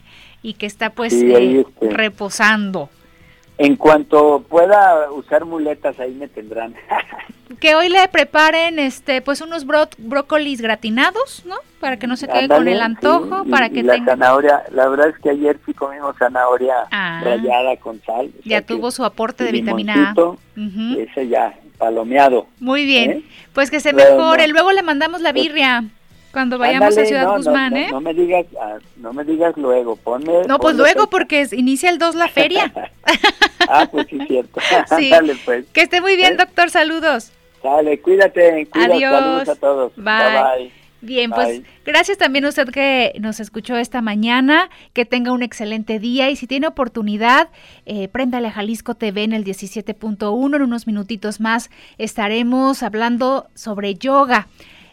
y 0.42 0.52
que 0.52 0.66
está 0.66 0.90
pues 0.90 1.14
eh, 1.14 1.60
este. 1.60 1.90
reposando. 1.90 2.90
En 3.58 3.76
cuanto 3.76 4.44
pueda 4.48 5.10
usar 5.10 5.44
muletas, 5.44 5.98
ahí 5.98 6.14
me 6.14 6.28
tendrán. 6.28 6.74
que 7.60 7.74
hoy 7.74 7.88
le 7.88 8.06
preparen 8.08 8.78
este 8.78 9.20
pues 9.22 9.40
unos 9.40 9.66
brócolis 9.98 10.60
gratinados, 10.60 11.44
¿no? 11.44 11.56
Para 11.80 11.96
que 11.96 12.06
no 12.06 12.16
se 12.16 12.28
quede 12.28 12.48
con 12.48 12.68
el 12.68 12.80
antojo, 12.80 13.44
para 13.50 13.70
que 13.70 13.82
la 13.82 14.02
zanahoria, 14.04 14.62
la 14.70 14.88
verdad 14.88 15.08
es 15.08 15.18
que 15.18 15.30
ayer 15.30 15.58
sí 15.64 15.74
comimos 15.74 16.16
zanahoria 16.18 16.86
ah. 16.90 17.20
rallada 17.24 17.76
con 17.76 18.00
sal. 18.02 18.30
Ya 18.44 18.62
tuvo 18.62 18.90
su 18.90 19.04
aporte 19.04 19.44
de 19.44 19.52
vitamina 19.52 20.14
A. 20.16 20.34
Ese 20.98 21.28
ya, 21.28 21.54
palomeado. 21.78 22.46
Muy 22.60 22.84
bien, 22.84 23.10
¿eh? 23.10 23.22
pues 23.52 23.70
que 23.70 23.80
se 23.80 23.92
mejore. 23.92 24.48
Luego 24.48 24.72
le 24.72 24.82
mandamos 24.82 25.20
la 25.20 25.32
birria. 25.32 25.84
Cuando 26.32 26.58
vayamos 26.58 26.96
a 26.96 27.04
Ciudad 27.04 27.36
Guzmán, 27.36 27.76
¿eh? 27.76 27.88
No 27.90 28.00
me 28.00 28.12
digas, 28.12 28.46
ah, 28.60 28.78
no 28.96 29.12
me 29.12 29.24
digas 29.24 29.56
luego, 29.56 29.96
ponme. 29.96 30.44
No, 30.46 30.58
pues 30.58 30.76
luego 30.76 31.08
porque 31.08 31.46
inicia 31.52 31.90
el 31.90 31.98
2 31.98 32.14
la 32.14 32.28
feria. 32.28 32.72
ah, 33.68 33.88
pues 33.90 34.06
sí, 34.08 34.18
cierto. 34.26 34.60
sí. 34.98 35.10
pues. 35.44 35.66
Que 35.72 35.82
esté 35.82 36.00
muy 36.00 36.16
bien, 36.16 36.34
¿Eh? 36.34 36.36
doctor, 36.36 36.70
saludos. 36.70 37.32
Dale, 37.62 38.00
cuídate, 38.00 38.66
cuídate, 38.66 38.92
Adiós. 38.94 39.18
saludos 39.18 39.48
a 39.48 39.56
todos. 39.56 39.96
Bye. 39.96 40.04
bye, 40.04 40.72
Bien, 41.00 41.30
pues 41.30 41.62
gracias 41.84 42.18
también 42.18 42.44
a 42.44 42.48
usted 42.48 42.68
que 42.70 43.12
nos 43.20 43.38
escuchó 43.38 43.76
esta 43.76 44.02
mañana, 44.02 44.68
que 44.94 45.04
tenga 45.04 45.30
un 45.30 45.44
excelente 45.44 46.00
día 46.00 46.28
y 46.28 46.34
si 46.34 46.48
tiene 46.48 46.66
oportunidad, 46.66 47.50
eh, 47.86 48.08
préndale 48.08 48.48
a 48.48 48.50
Jalisco 48.50 48.96
TV 48.96 49.22
en 49.22 49.32
el 49.32 49.44
17.1, 49.44 50.56
en 50.56 50.62
unos 50.62 50.88
minutitos 50.88 51.38
más 51.38 51.70
estaremos 51.98 52.82
hablando 52.82 53.46
sobre 53.54 53.94
yoga. 53.94 54.48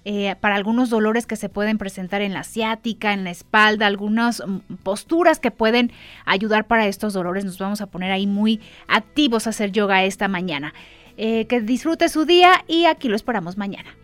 Eh, 0.08 0.36
para 0.40 0.54
algunos 0.54 0.92
dolores 0.92 1.26
que 1.26 1.36
se 1.36 1.50
pueden 1.50 1.80
presentar 1.80 2.22
en 2.22 2.34
la 2.34 2.42
asiática, 2.42 3.12
en 3.12 3.24
la 3.24 3.32
espalda, 3.32 3.88
algunas 3.88 4.44
mm, 4.46 4.76
posturas 4.84 5.40
que 5.40 5.50
pueden 5.50 5.92
ayudar 6.26 6.68
para 6.68 6.86
estos 6.86 7.14
dolores. 7.14 7.44
Nos 7.44 7.58
vamos 7.58 7.82
a 7.82 7.88
poner 7.88 8.12
ahí 8.12 8.28
muy 8.28 8.62
activos 8.88 9.48
a 9.48 9.50
hacer 9.50 9.72
yoga 9.72 10.04
esta 10.04 10.28
mañana. 10.28 10.76
Eh, 11.18 11.48
que 11.48 11.60
disfrute 11.62 12.08
su 12.10 12.26
día 12.26 12.64
y 12.68 12.86
aquí 12.86 13.08
lo 13.08 13.16
esperamos 13.16 13.58
mañana. 13.58 13.96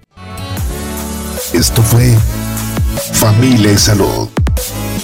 Esto 1.54 1.82
fue 1.84 2.16
Familia 3.14 3.72
y 3.72 3.78
Salud. 3.78 4.30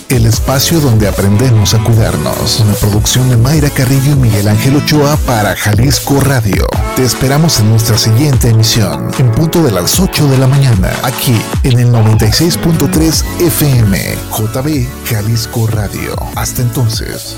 El 0.09 0.25
espacio 0.25 0.79
donde 0.79 1.07
aprendemos 1.07 1.73
a 1.73 1.83
cuidarnos. 1.83 2.59
Una 2.61 2.73
producción 2.73 3.29
de 3.29 3.37
Mayra 3.37 3.69
Carrillo 3.69 4.13
y 4.13 4.15
Miguel 4.15 4.47
Ángel 4.47 4.77
Ochoa 4.77 5.17
para 5.25 5.55
Jalisco 5.55 6.19
Radio. 6.21 6.65
Te 6.95 7.03
esperamos 7.03 7.59
en 7.59 7.69
nuestra 7.69 7.97
siguiente 7.97 8.49
emisión, 8.49 9.11
en 9.19 9.31
punto 9.31 9.61
de 9.63 9.71
las 9.71 9.99
8 9.99 10.27
de 10.27 10.37
la 10.37 10.47
mañana, 10.47 10.91
aquí 11.03 11.39
en 11.63 11.79
el 11.79 11.91
96.3 11.91 13.23
FM, 13.41 14.17
JB 14.31 14.87
Jalisco 15.05 15.67
Radio. 15.67 16.15
Hasta 16.35 16.61
entonces. 16.61 17.35